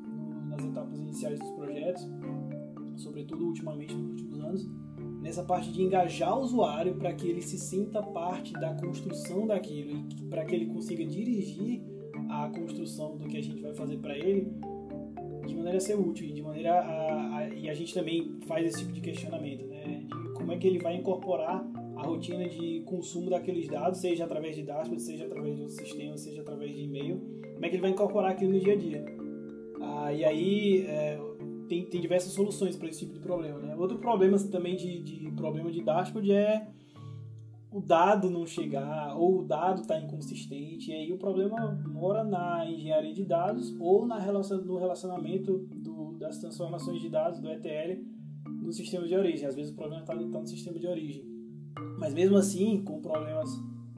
nas 0.49 0.65
etapas 0.65 0.96
iniciais 1.17 1.41
dos 1.41 1.51
projetos, 1.53 2.07
sobretudo 2.97 3.47
ultimamente 3.47 3.95
nos 3.95 4.11
últimos 4.11 4.41
anos, 4.41 4.71
nessa 5.23 5.43
parte 5.43 5.73
de 5.73 5.83
engajar 5.83 6.39
o 6.39 6.43
usuário 6.43 6.95
para 6.97 7.13
que 7.15 7.27
ele 7.27 7.41
se 7.41 7.59
sinta 7.59 8.03
parte 8.03 8.53
da 8.53 8.75
construção 8.75 9.47
daquilo 9.47 10.07
e 10.21 10.25
para 10.29 10.45
que 10.45 10.55
ele 10.55 10.67
consiga 10.67 11.05
dirigir 11.05 11.83
a 12.29 12.51
construção 12.51 13.17
do 13.17 13.27
que 13.27 13.39
a 13.39 13.43
gente 13.43 13.63
vai 13.63 13.73
fazer 13.73 13.97
para 13.97 14.17
ele 14.17 14.53
de 15.47 15.55
maneira 15.55 15.79
a 15.79 15.81
ser 15.81 15.99
útil 15.99 16.29
e 16.29 16.33
de 16.33 16.43
maneira 16.43 16.81
a, 16.81 17.39
a, 17.39 17.49
e 17.49 17.69
a 17.71 17.75
gente 17.75 17.95
também 17.95 18.39
faz 18.47 18.67
esse 18.67 18.81
tipo 18.81 18.93
de 18.93 19.01
questionamento, 19.01 19.65
né, 19.65 20.05
de 20.07 20.33
como 20.35 20.53
é 20.53 20.59
que 20.59 20.67
ele 20.67 20.79
vai 20.79 20.97
incorporar 20.97 21.65
a 21.97 22.03
rotina 22.03 22.47
de 22.47 22.83
consumo 22.85 23.31
daqueles 23.31 23.69
dados, 23.69 24.01
seja 24.01 24.25
através 24.25 24.55
de 24.55 24.63
dashboard, 24.63 25.01
seja 25.01 25.25
através 25.25 25.57
do 25.57 25.69
sistema, 25.71 26.17
seja 26.19 26.43
através 26.43 26.75
de 26.75 26.83
e-mail, 26.83 27.23
como 27.55 27.65
é 27.65 27.69
que 27.69 27.77
ele 27.77 27.83
vai 27.83 27.91
incorporar 27.91 28.33
aquilo 28.33 28.53
no 28.53 28.61
dia 28.61 28.75
a 28.75 28.77
dia. 28.77 29.26
Ah, 30.07 30.13
e 30.13 30.25
aí 30.25 30.87
é, 30.87 31.19
tem, 31.69 31.85
tem 31.87 32.01
diversas 32.01 32.33
soluções 32.33 32.77
para 32.77 32.89
esse 32.89 33.01
tipo 33.01 33.15
de 33.15 33.19
problema. 33.19 33.59
Né? 33.59 33.75
Outro 33.75 33.99
problema 33.99 34.39
também 34.39 34.77
de, 34.77 35.03
de 35.03 35.33
problema 35.33 35.69
de 35.69 35.83
dashboard 35.83 36.31
é 36.31 36.69
o 37.73 37.81
dado 37.81 38.31
não 38.31 38.47
chegar, 38.47 39.19
ou 39.19 39.41
o 39.41 39.43
dado 39.43 39.83
está 39.83 39.99
inconsistente, 39.99 40.93
e 40.93 40.95
aí 40.95 41.13
o 41.13 41.19
problema 41.19 41.73
mora 41.89 42.23
na 42.23 42.65
engenharia 42.71 43.13
de 43.13 43.25
dados 43.25 43.75
ou 43.81 44.07
na 44.07 44.19
relação, 44.19 44.65
no 44.65 44.79
relacionamento 44.79 45.59
do, 45.75 46.13
das 46.13 46.39
transformações 46.39 47.03
de 47.03 47.09
dados 47.09 47.41
do 47.41 47.51
ETL 47.51 48.01
no 48.63 48.73
sistema 48.73 49.09
de 49.09 49.15
origem. 49.17 49.47
Às 49.47 49.57
vezes 49.57 49.73
o 49.73 49.75
problema 49.75 50.03
está 50.03 50.15
tá 50.15 50.41
no 50.41 50.47
sistema 50.47 50.79
de 50.79 50.87
origem. 50.87 51.25
Mas 51.99 52.15
mesmo 52.15 52.37
assim, 52.37 52.81
com 52.85 53.01
problemas 53.01 53.51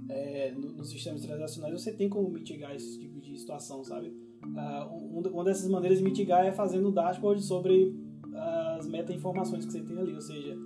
é, 0.08 0.52
nos 0.52 0.74
no 0.74 0.84
sistemas 0.84 1.20
transacionais, 1.20 1.74
você 1.74 1.92
tem 1.92 2.08
como 2.08 2.30
mitigar 2.30 2.74
esse 2.74 2.98
tipo 2.98 3.20
de 3.20 3.38
situação, 3.38 3.84
sabe? 3.84 4.27
Uh, 4.48 5.28
uma 5.30 5.44
dessas 5.44 5.68
maneiras 5.68 5.98
de 5.98 6.04
mitigar 6.04 6.44
é 6.44 6.52
fazendo 6.52 6.90
dashboard 6.90 7.42
sobre 7.42 7.94
as 8.78 8.86
meta-informações 8.86 9.66
que 9.66 9.72
você 9.72 9.82
tem 9.82 9.98
ali, 9.98 10.14
ou 10.14 10.20
seja, 10.20 10.56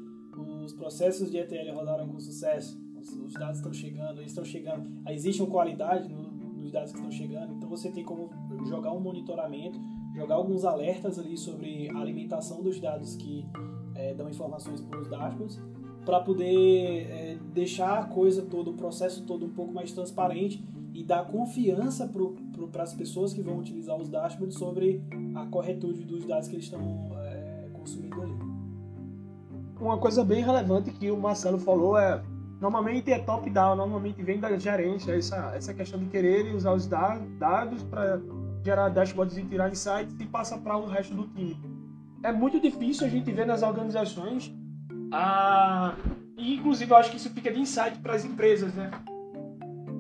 os 0.65 0.73
processos 0.73 1.31
de 1.31 1.39
ETL 1.39 1.75
rodaram 1.75 2.09
com 2.09 2.19
sucesso, 2.19 2.81
os 3.25 3.35
dados 3.35 3.59
estão 3.59 3.73
chegando, 3.73 4.21
eles 4.21 4.31
estão 4.31 4.45
chegando, 4.45 4.89
existe 5.09 5.43
uma 5.43 5.51
qualidade 5.51 6.09
nos 6.09 6.71
dados 6.71 6.93
que 6.93 6.99
estão 6.99 7.11
chegando, 7.11 7.55
então 7.55 7.69
você 7.69 7.91
tem 7.91 8.05
como 8.05 8.31
jogar 8.67 8.93
um 8.93 9.01
monitoramento, 9.01 9.81
jogar 10.15 10.37
alguns 10.37 10.65
alertas 10.65 11.19
ali 11.19 11.37
sobre 11.37 11.91
a 11.91 11.99
alimentação 11.99 12.63
dos 12.63 12.79
dados 12.81 13.17
que 13.17 13.45
é, 13.95 14.15
dão 14.15 14.29
informações 14.29 14.81
para 14.81 15.01
os 15.01 15.09
dashboards, 15.09 15.61
para 16.05 16.21
poder 16.21 17.07
é, 17.11 17.39
deixar 17.53 17.99
a 17.99 18.05
coisa 18.05 18.43
toda, 18.43 18.71
o 18.71 18.75
processo 18.75 19.25
todo 19.25 19.47
um 19.47 19.51
pouco 19.51 19.73
mais 19.73 19.93
transparente 19.93 20.63
e 20.95 21.03
dar 21.03 21.27
confiança 21.27 22.07
para 22.07 22.23
as 22.83 22.95
pessoas 22.95 23.33
que 23.33 23.41
vão 23.41 23.59
utilizar 23.59 23.97
os 23.97 24.09
dashboards 24.09 24.59
sobre 24.59 25.03
a 25.35 25.47
corretude 25.47 26.05
dos 26.05 26.25
dados 26.25 26.49
que 26.49 26.57
eles 26.57 26.65
estão 26.65 27.11
é, 27.17 27.69
consumindo 27.73 28.21
ali. 28.23 28.35
Uma 29.81 29.99
coisa 29.99 30.25
bem 30.25 30.43
relevante 30.43 30.91
que 30.93 31.11
o 31.11 31.17
Marcelo 31.17 31.59
falou 31.59 31.99
é 31.99 32.23
normalmente 32.61 33.11
é 33.11 33.19
top-down, 33.19 33.75
normalmente 33.75 34.23
vem 34.23 34.39
da 34.39 34.57
gerência, 34.57 35.13
essa, 35.13 35.53
essa 35.57 35.75
questão 35.75 35.99
de 35.99 36.07
querer 36.07 36.55
usar 36.55 36.73
os 36.73 36.87
dados 36.87 37.83
para 37.83 38.21
gerar 38.65 38.89
dashboards 38.89 39.37
e 39.37 39.43
tirar 39.43 39.69
insights 39.69 40.15
e 40.21 40.25
passa 40.27 40.57
para 40.57 40.77
o 40.77 40.87
resto 40.87 41.13
do 41.13 41.27
time. 41.27 41.61
É 42.23 42.31
muito 42.31 42.61
difícil 42.61 43.05
a 43.05 43.11
gente 43.11 43.33
ver 43.33 43.45
nas 43.45 43.65
organizações, 43.65 44.55
a... 45.13 45.97
e 46.39 46.55
inclusive 46.55 46.89
eu 46.93 46.97
acho 46.97 47.11
que 47.11 47.17
isso 47.17 47.31
fica 47.31 47.53
de 47.53 47.59
insight 47.59 47.99
para 47.99 48.15
as 48.15 48.25
empresas, 48.25 48.73
né? 48.75 48.93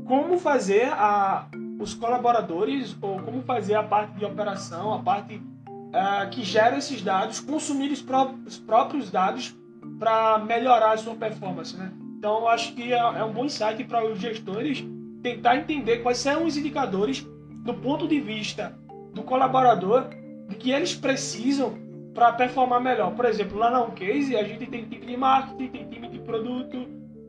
Como 0.06 0.38
fazer 0.38 0.84
a, 0.92 1.48
os 1.82 1.94
colaboradores, 1.94 2.96
ou 3.00 3.18
como 3.20 3.42
fazer 3.42 3.74
a 3.74 3.82
parte 3.82 4.12
de 4.12 4.24
operação, 4.24 4.94
a 4.94 4.98
parte 5.00 5.36
uh, 5.36 6.30
que 6.30 6.44
gera 6.44 6.78
esses 6.78 7.02
dados, 7.02 7.40
consumir 7.40 7.90
os, 7.90 8.00
pró 8.00 8.32
os 8.46 8.58
próprios 8.58 9.10
dados 9.10 9.54
para 9.98 10.38
melhorar 10.38 10.92
a 10.92 10.96
sua 10.96 11.14
performance, 11.14 11.76
né? 11.76 11.92
Então, 12.18 12.46
acho 12.46 12.72
que 12.74 12.92
é, 12.92 12.96
é 12.96 13.24
um 13.24 13.32
bom 13.32 13.44
insight 13.44 13.82
para 13.84 14.06
os 14.06 14.20
gestores 14.20 14.84
tentar 15.22 15.56
entender 15.56 15.98
quais 15.98 16.18
são 16.18 16.44
os 16.44 16.56
indicadores 16.56 17.26
do 17.64 17.74
ponto 17.74 18.06
de 18.06 18.20
vista 18.20 18.78
do 19.12 19.22
colaborador 19.22 20.06
de 20.48 20.56
que 20.56 20.70
eles 20.70 20.94
precisam 20.94 21.74
para 22.14 22.32
performar 22.32 22.80
melhor. 22.80 23.12
Por 23.14 23.24
exemplo, 23.24 23.58
lá 23.58 23.70
na 23.70 23.82
Uncase 23.82 24.36
a 24.36 24.44
gente 24.44 24.66
tem 24.66 24.84
time 24.84 25.06
de 25.06 25.16
marketing, 25.16 25.68
tem 25.68 25.88
time 25.88 26.08
de 26.08 26.18
produto, 26.20 26.86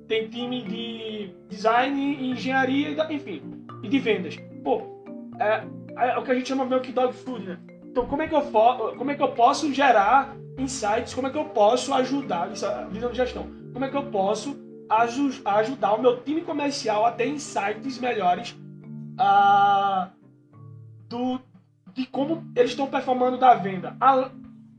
tem 0.08 0.28
time 0.28 0.62
de 0.64 1.32
design, 1.50 2.32
engenharia, 2.32 2.96
enfim, 3.12 3.63
e 3.84 3.88
de 3.88 4.00
vendas. 4.00 4.38
Pô, 4.64 4.82
é, 5.40 5.64
é 5.98 6.18
o 6.18 6.24
que 6.24 6.32
a 6.32 6.36
gente 6.36 6.48
chama 6.48 6.66
meio 6.66 6.82
que 6.82 6.92
dog 6.92 7.14
food, 7.14 7.46
né? 7.46 7.60
Então, 7.86 8.08
como 8.08 8.24
é 8.24 8.28
que 8.28 8.34
eu, 8.34 8.42
como 8.98 9.12
é 9.12 9.16
que 9.16 9.22
eu 9.22 9.32
posso 9.34 9.72
gerar 9.72 10.36
insights? 10.58 11.14
Como 11.14 11.28
é 11.28 11.30
que 11.30 11.38
eu 11.38 11.46
posso 11.46 11.94
ajudar, 11.94 12.50
visão 12.90 13.12
de 13.12 13.18
gestão, 13.18 13.48
como 13.72 13.86
é 13.86 13.90
que 13.90 13.98
eu 13.98 14.04
posso 14.04 14.58
ajudar 14.90 15.94
o 15.94 16.02
meu 16.02 16.22
time 16.22 16.42
comercial 16.42 17.06
a 17.06 17.12
ter 17.12 17.28
insights 17.28 18.00
melhores 18.00 18.56
uh, 19.20 20.10
do, 21.10 21.40
de 21.94 22.06
como 22.08 22.44
eles 22.56 22.72
estão 22.72 22.88
performando 22.88 23.38
da 23.38 23.54
venda. 23.54 23.96
A, 24.00 24.30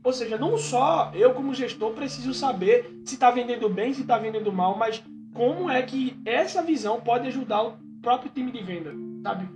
ou 0.03 0.13
seja, 0.13 0.37
não 0.37 0.57
só 0.57 1.11
eu 1.13 1.33
como 1.33 1.53
gestor 1.53 1.91
preciso 1.91 2.33
saber 2.33 3.01
se 3.05 3.15
está 3.15 3.31
vendendo 3.31 3.67
bem, 3.69 3.93
se 3.93 4.01
está 4.01 4.17
vendendo 4.17 4.51
mal, 4.51 4.77
mas 4.77 5.03
como 5.33 5.69
é 5.69 5.81
que 5.81 6.19
essa 6.25 6.61
visão 6.61 7.01
pode 7.01 7.27
ajudar 7.27 7.75
próprio 8.05 8.31
time 8.31 8.51
de 8.51 8.63
venda, 8.63 8.93
sabe? 9.23 9.49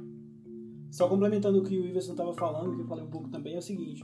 Só 0.89 1.07
complementando 1.07 1.59
o 1.59 1.63
que 1.63 1.77
o 1.77 1.85
Iverson 1.85 2.13
estava 2.13 2.33
falando, 2.33 2.75
que 2.75 2.81
eu 2.81 2.87
falei 2.87 3.05
um 3.05 3.09
pouco 3.09 3.29
também, 3.29 3.53
é 3.53 3.59
o 3.59 3.61
seguinte. 3.61 4.03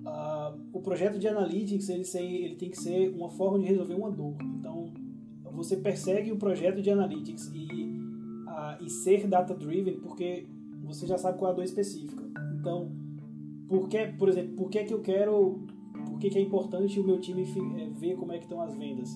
Uh, 0.00 0.60
o 0.72 0.80
projeto 0.80 1.16
de 1.16 1.28
Analytics 1.28 1.88
ele, 1.88 2.04
ele 2.44 2.56
tem 2.56 2.70
que 2.70 2.76
ser 2.76 3.14
uma 3.14 3.28
forma 3.28 3.60
de 3.60 3.66
resolver 3.66 3.94
uma 3.94 4.10
dor. 4.10 4.34
Então, 4.42 4.92
você 5.52 5.76
persegue 5.76 6.32
o 6.32 6.36
projeto 6.36 6.82
de 6.82 6.90
Analytics 6.90 7.52
e, 7.54 7.84
uh, 8.48 8.84
e 8.84 8.90
ser 8.90 9.28
data-driven 9.28 10.00
porque 10.00 10.48
você 10.82 11.06
já 11.06 11.16
sabe 11.16 11.38
qual 11.38 11.50
é 11.50 11.52
a 11.52 11.56
dor 11.56 11.64
específica. 11.64 12.24
Então, 12.58 12.90
por 13.68 13.88
que, 13.88 14.08
por 14.18 14.28
exemplo, 14.28 14.56
por 14.56 14.70
que, 14.70 14.82
que 14.82 14.92
eu 14.92 15.00
quero... 15.00 15.60
Por 16.04 16.18
que, 16.18 16.30
que 16.30 16.38
é 16.38 16.42
importante 16.42 16.98
o 16.98 17.04
meu 17.04 17.20
time 17.20 17.42
é, 17.42 17.88
ver 17.90 18.16
como 18.16 18.32
é 18.32 18.38
que 18.38 18.44
estão 18.44 18.60
as 18.60 18.74
vendas? 18.74 19.08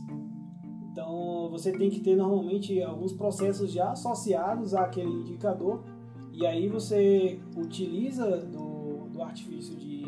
Então, 0.96 1.50
você 1.50 1.72
tem 1.72 1.90
que 1.90 2.00
ter 2.00 2.16
normalmente 2.16 2.82
alguns 2.82 3.12
processos 3.12 3.70
já 3.70 3.90
associados 3.90 4.72
àquele 4.72 5.10
indicador 5.10 5.84
e 6.32 6.46
aí 6.46 6.68
você 6.68 7.38
utiliza 7.54 8.38
do, 8.38 9.06
do 9.12 9.22
artifício 9.22 9.76
de 9.76 10.06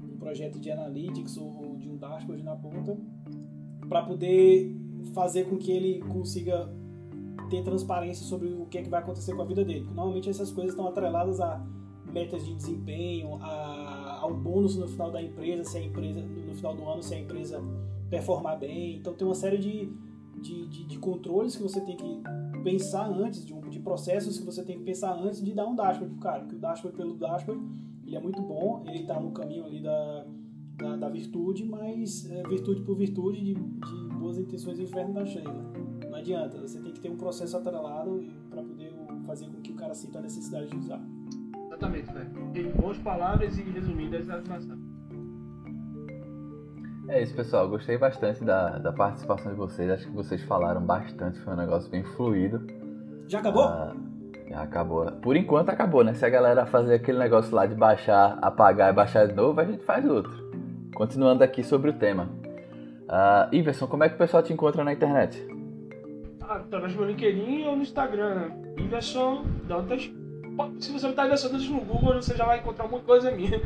um 0.00 0.16
projeto 0.16 0.60
de 0.60 0.70
analytics 0.70 1.36
ou 1.36 1.74
de 1.76 1.88
um 1.88 1.96
dashboard 1.96 2.44
na 2.44 2.54
ponta 2.54 2.96
para 3.88 4.02
poder 4.02 4.72
fazer 5.12 5.42
com 5.50 5.56
que 5.56 5.72
ele 5.72 5.98
consiga 6.02 6.72
ter 7.50 7.64
transparência 7.64 8.24
sobre 8.24 8.46
o 8.46 8.64
que, 8.66 8.78
é 8.78 8.82
que 8.82 8.88
vai 8.88 9.00
acontecer 9.00 9.34
com 9.34 9.42
a 9.42 9.44
vida 9.44 9.64
dele. 9.64 9.80
Porque 9.80 9.96
normalmente 9.96 10.30
essas 10.30 10.52
coisas 10.52 10.70
estão 10.70 10.86
atreladas 10.86 11.40
a 11.40 11.66
metas 12.12 12.46
de 12.46 12.54
desempenho, 12.54 13.38
a, 13.42 14.20
ao 14.22 14.32
bônus 14.32 14.76
no 14.76 14.86
final 14.86 15.10
da 15.10 15.20
empresa, 15.20 15.64
se 15.64 15.78
a 15.78 15.82
empresa 15.82 16.20
no 16.20 16.54
final 16.54 16.76
do 16.76 16.88
ano 16.88 17.02
se 17.02 17.12
a 17.16 17.18
empresa 17.18 17.60
performar 18.08 18.56
bem. 18.56 18.98
Então 18.98 19.14
tem 19.14 19.26
uma 19.26 19.34
série 19.34 19.58
de, 19.58 19.92
de, 20.38 20.66
de, 20.66 20.84
de 20.84 20.98
controles 20.98 21.56
que 21.56 21.62
você 21.62 21.80
tem 21.80 21.96
que 21.96 22.22
pensar 22.62 23.08
antes, 23.08 23.44
de, 23.44 23.52
um, 23.52 23.60
de 23.60 23.80
processos 23.80 24.38
que 24.38 24.44
você 24.44 24.62
tem 24.62 24.78
que 24.78 24.84
pensar 24.84 25.12
antes 25.14 25.42
de 25.42 25.52
dar 25.52 25.66
um 25.66 25.74
dashboard 25.74 26.14
pro 26.14 26.22
cara. 26.22 26.40
Porque 26.40 26.56
o 26.56 26.58
dashboard 26.58 26.96
pelo 26.96 27.14
dashboard 27.14 27.62
ele 28.06 28.16
é 28.16 28.20
muito 28.20 28.40
bom, 28.40 28.82
ele 28.86 29.00
está 29.00 29.20
no 29.20 29.30
caminho 29.32 29.66
ali 29.66 29.80
da, 29.80 30.26
da, 30.76 30.96
da 30.96 31.08
virtude, 31.08 31.64
mas 31.64 32.28
é 32.30 32.42
virtude 32.48 32.80
por 32.82 32.96
virtude 32.96 33.38
de, 33.38 33.54
de 33.54 34.14
boas 34.18 34.38
intenções 34.38 34.78
inferno 34.78 35.12
da 35.12 35.26
Sheila. 35.26 35.72
Não 36.08 36.14
adianta, 36.14 36.58
você 36.58 36.80
tem 36.80 36.92
que 36.92 37.00
ter 37.00 37.10
um 37.10 37.16
processo 37.16 37.56
atrelado 37.56 38.24
para 38.48 38.62
poder 38.62 38.92
fazer 39.26 39.46
com 39.46 39.60
que 39.60 39.72
o 39.72 39.74
cara 39.74 39.94
sinta 39.94 40.18
a 40.18 40.22
necessidade 40.22 40.70
de 40.70 40.76
usar. 40.76 41.02
Exatamente, 41.66 42.12
né? 42.12 42.30
Em 42.54 42.70
boas 42.80 42.96
palavras 42.98 43.58
e 43.58 43.62
resumidas, 43.62 44.28
a 44.30 44.36
animação. 44.36 44.77
É 47.08 47.22
isso, 47.22 47.34
pessoal. 47.34 47.66
Gostei 47.68 47.96
bastante 47.96 48.44
da, 48.44 48.78
da 48.78 48.92
participação 48.92 49.50
de 49.50 49.58
vocês. 49.58 49.90
Acho 49.90 50.06
que 50.06 50.12
vocês 50.12 50.42
falaram 50.42 50.80
bastante. 50.82 51.38
Foi 51.40 51.54
um 51.54 51.56
negócio 51.56 51.90
bem 51.90 52.04
fluido. 52.04 52.66
Já 53.26 53.38
acabou? 53.38 53.62
Ah, 53.64 53.96
já 54.48 54.62
acabou. 54.62 55.10
Por 55.12 55.34
enquanto 55.34 55.70
acabou, 55.70 56.04
né? 56.04 56.12
Se 56.12 56.24
a 56.26 56.28
galera 56.28 56.66
fazer 56.66 56.94
aquele 56.96 57.18
negócio 57.18 57.54
lá 57.54 57.64
de 57.64 57.74
baixar, 57.74 58.38
apagar 58.42 58.90
e 58.90 58.92
baixar 58.92 59.26
de 59.26 59.34
novo, 59.34 59.58
a 59.58 59.64
gente 59.64 59.82
faz 59.84 60.04
outro. 60.04 60.32
Continuando 60.94 61.42
aqui 61.42 61.62
sobre 61.62 61.90
o 61.90 61.94
tema. 61.94 62.28
Uh, 63.08 63.54
Iverson, 63.54 63.86
como 63.86 64.04
é 64.04 64.08
que 64.10 64.16
o 64.16 64.18
pessoal 64.18 64.42
te 64.42 64.52
encontra 64.52 64.84
na 64.84 64.92
internet? 64.92 65.46
Ah, 66.42 66.56
através 66.56 66.92
do 66.92 67.00
meu 67.00 67.08
LinkedIn 67.08 67.64
ou 67.64 67.76
no 67.76 67.82
Instagram, 67.82 68.34
né? 68.34 68.62
Iverson 68.76 69.44
Dantas. 69.66 70.10
Se 70.78 70.92
você 70.92 71.08
botar 71.08 71.24
Iverson 71.24 71.48
Dantas 71.48 71.68
no 71.68 71.80
Google, 71.80 72.14
você 72.14 72.36
já 72.36 72.44
vai 72.44 72.58
encontrar 72.58 72.86
muita 72.86 73.06
coisa 73.06 73.30
minha. 73.30 73.60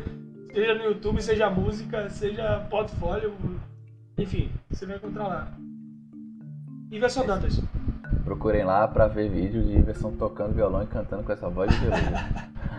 Seja 0.52 0.74
no 0.74 0.84
YouTube, 0.84 1.22
seja 1.22 1.50
música, 1.50 2.10
seja 2.10 2.66
portfólio. 2.70 3.32
Enfim, 4.18 4.50
você 4.70 4.84
vai 4.86 4.96
encontrar 4.96 5.26
lá. 5.26 5.48
Iverson 6.90 7.26
Dantas. 7.26 7.60
Procurem 8.24 8.64
lá 8.64 8.86
pra 8.86 9.06
ver 9.06 9.30
vídeos 9.30 9.66
de 9.66 9.78
Iverson 9.78 10.12
tocando 10.12 10.54
violão 10.54 10.82
e 10.82 10.86
cantando 10.86 11.22
com 11.22 11.32
essa 11.32 11.48
voz 11.48 11.70
de 11.70 11.78
violão. 11.78 12.00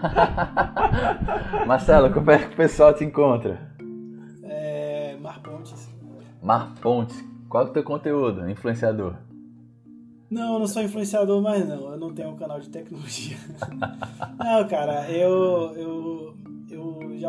Marcelo, 1.66 2.14
como 2.14 2.30
é 2.32 2.38
que 2.40 2.54
o 2.54 2.58
pessoal 2.58 2.94
te 2.94 3.04
encontra? 3.04 3.74
Mar 5.24 5.40
Pontes. 5.42 5.90
Mar 6.42 6.76
Pontes. 6.82 7.24
Qual 7.48 7.66
é 7.66 7.70
o 7.70 7.72
teu 7.72 7.84
conteúdo, 7.84 8.50
influenciador? 8.50 9.16
Não, 10.30 10.54
eu 10.54 10.60
não 10.60 10.68
sou 10.68 10.82
influenciador 10.84 11.42
mais 11.42 11.68
não. 11.68 11.92
Eu 11.92 11.98
não 11.98 12.14
tenho 12.14 12.30
um 12.30 12.36
canal 12.36 12.60
de 12.60 12.70
tecnologia. 12.70 13.38
não, 14.38 14.68
cara, 14.68 15.10
eu, 15.10 15.74
eu 15.76 16.23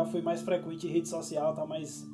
já 0.05 0.11
fui 0.11 0.21
mais 0.21 0.41
frequente 0.41 0.87
em 0.87 0.91
rede 0.91 1.09
social, 1.09 1.53
tá 1.53 1.65
mais... 1.65 2.07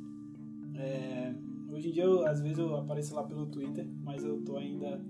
É, 0.74 1.32
hoje 1.70 1.90
em 1.90 1.92
dia, 1.92 2.04
eu, 2.04 2.26
às 2.26 2.40
vezes 2.40 2.58
eu 2.58 2.74
apareço 2.76 3.14
lá 3.14 3.22
pelo 3.22 3.46
Twitter, 3.46 3.86
mas 4.02 4.24
eu 4.24 4.42
tô 4.42 4.56
ainda... 4.56 5.00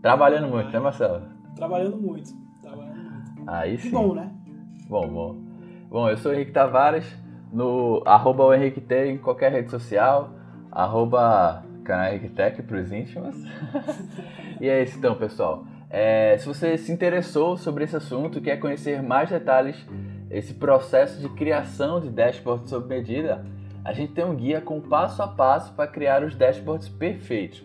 Trabalhando 0.00 0.48
muito, 0.48 0.70
né, 0.70 0.78
Marcelo? 0.78 1.22
Trabalhando 1.56 1.96
muito, 1.96 2.30
trabalhando 2.62 2.96
muito. 2.96 3.50
Aí 3.50 3.78
sim. 3.78 3.88
E 3.88 3.90
bom, 3.90 4.14
né? 4.14 4.32
Bom, 4.88 5.08
bom. 5.08 5.36
Bom, 5.88 6.08
eu 6.08 6.16
sou 6.16 6.30
o 6.30 6.34
Henrique 6.34 6.52
Tavares, 6.52 7.06
no 7.52 8.02
arroba 8.04 8.44
o 8.44 8.54
Henrique 8.54 8.80
T 8.80 9.10
em 9.10 9.18
qualquer 9.18 9.52
rede 9.52 9.70
social, 9.70 10.30
arroba 10.70 11.64
canal 11.84 12.10
RegTech 12.10 12.62
para 12.62 12.80
os 12.80 12.90
íntimos. 12.90 13.36
e 14.60 14.68
é 14.68 14.82
isso 14.82 14.98
então, 14.98 15.14
pessoal. 15.14 15.66
É, 15.90 16.36
se 16.38 16.46
você 16.46 16.76
se 16.76 16.90
interessou 16.90 17.56
sobre 17.56 17.84
esse 17.84 17.94
assunto 17.94 18.38
e 18.38 18.40
quer 18.40 18.56
conhecer 18.56 19.02
mais 19.02 19.28
detalhes, 19.28 19.76
esse 20.34 20.52
processo 20.52 21.20
de 21.20 21.28
criação 21.28 22.00
de 22.00 22.10
dashboards 22.10 22.68
sob 22.68 22.88
medida, 22.88 23.44
a 23.84 23.92
gente 23.92 24.14
tem 24.14 24.24
um 24.24 24.34
guia 24.34 24.60
com 24.60 24.80
passo 24.80 25.22
a 25.22 25.28
passo 25.28 25.72
para 25.74 25.86
criar 25.86 26.24
os 26.24 26.34
dashboards 26.34 26.88
perfeitos. 26.88 27.62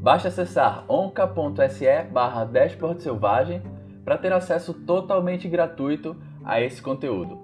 Basta 0.00 0.28
acessar 0.28 0.84
onca.se 0.88 2.04
barra 2.12 2.44
dashboard 2.44 3.02
selvagem 3.02 3.60
para 4.04 4.16
ter 4.16 4.32
acesso 4.32 4.72
totalmente 4.72 5.48
gratuito 5.48 6.16
a 6.44 6.60
esse 6.60 6.80
conteúdo. 6.80 7.36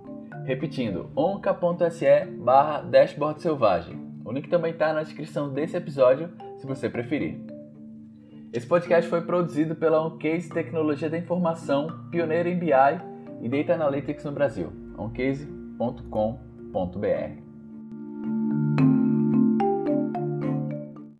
Repetindo, 0.44 1.10
onca.se 1.16 2.24
barra 2.38 2.80
dashboard 2.82 3.42
selvagem. 3.42 3.98
O 4.24 4.30
link 4.30 4.48
também 4.48 4.70
está 4.70 4.92
na 4.92 5.02
descrição 5.02 5.52
desse 5.52 5.76
episódio, 5.76 6.30
se 6.58 6.66
você 6.66 6.88
preferir. 6.88 7.40
Esse 8.52 8.68
podcast 8.68 9.10
foi 9.10 9.22
produzido 9.22 9.74
pela 9.74 10.00
OnCase 10.00 10.48
Tecnologia 10.48 11.10
da 11.10 11.18
Informação, 11.18 11.88
pioneira 12.12 12.48
em 12.48 12.56
BI 12.56 13.13
e 13.40 13.48
Data 13.48 13.74
Analytics 13.74 14.24
no 14.24 14.32
Brasil, 14.32 14.72
oncase.com.br. 14.96 17.43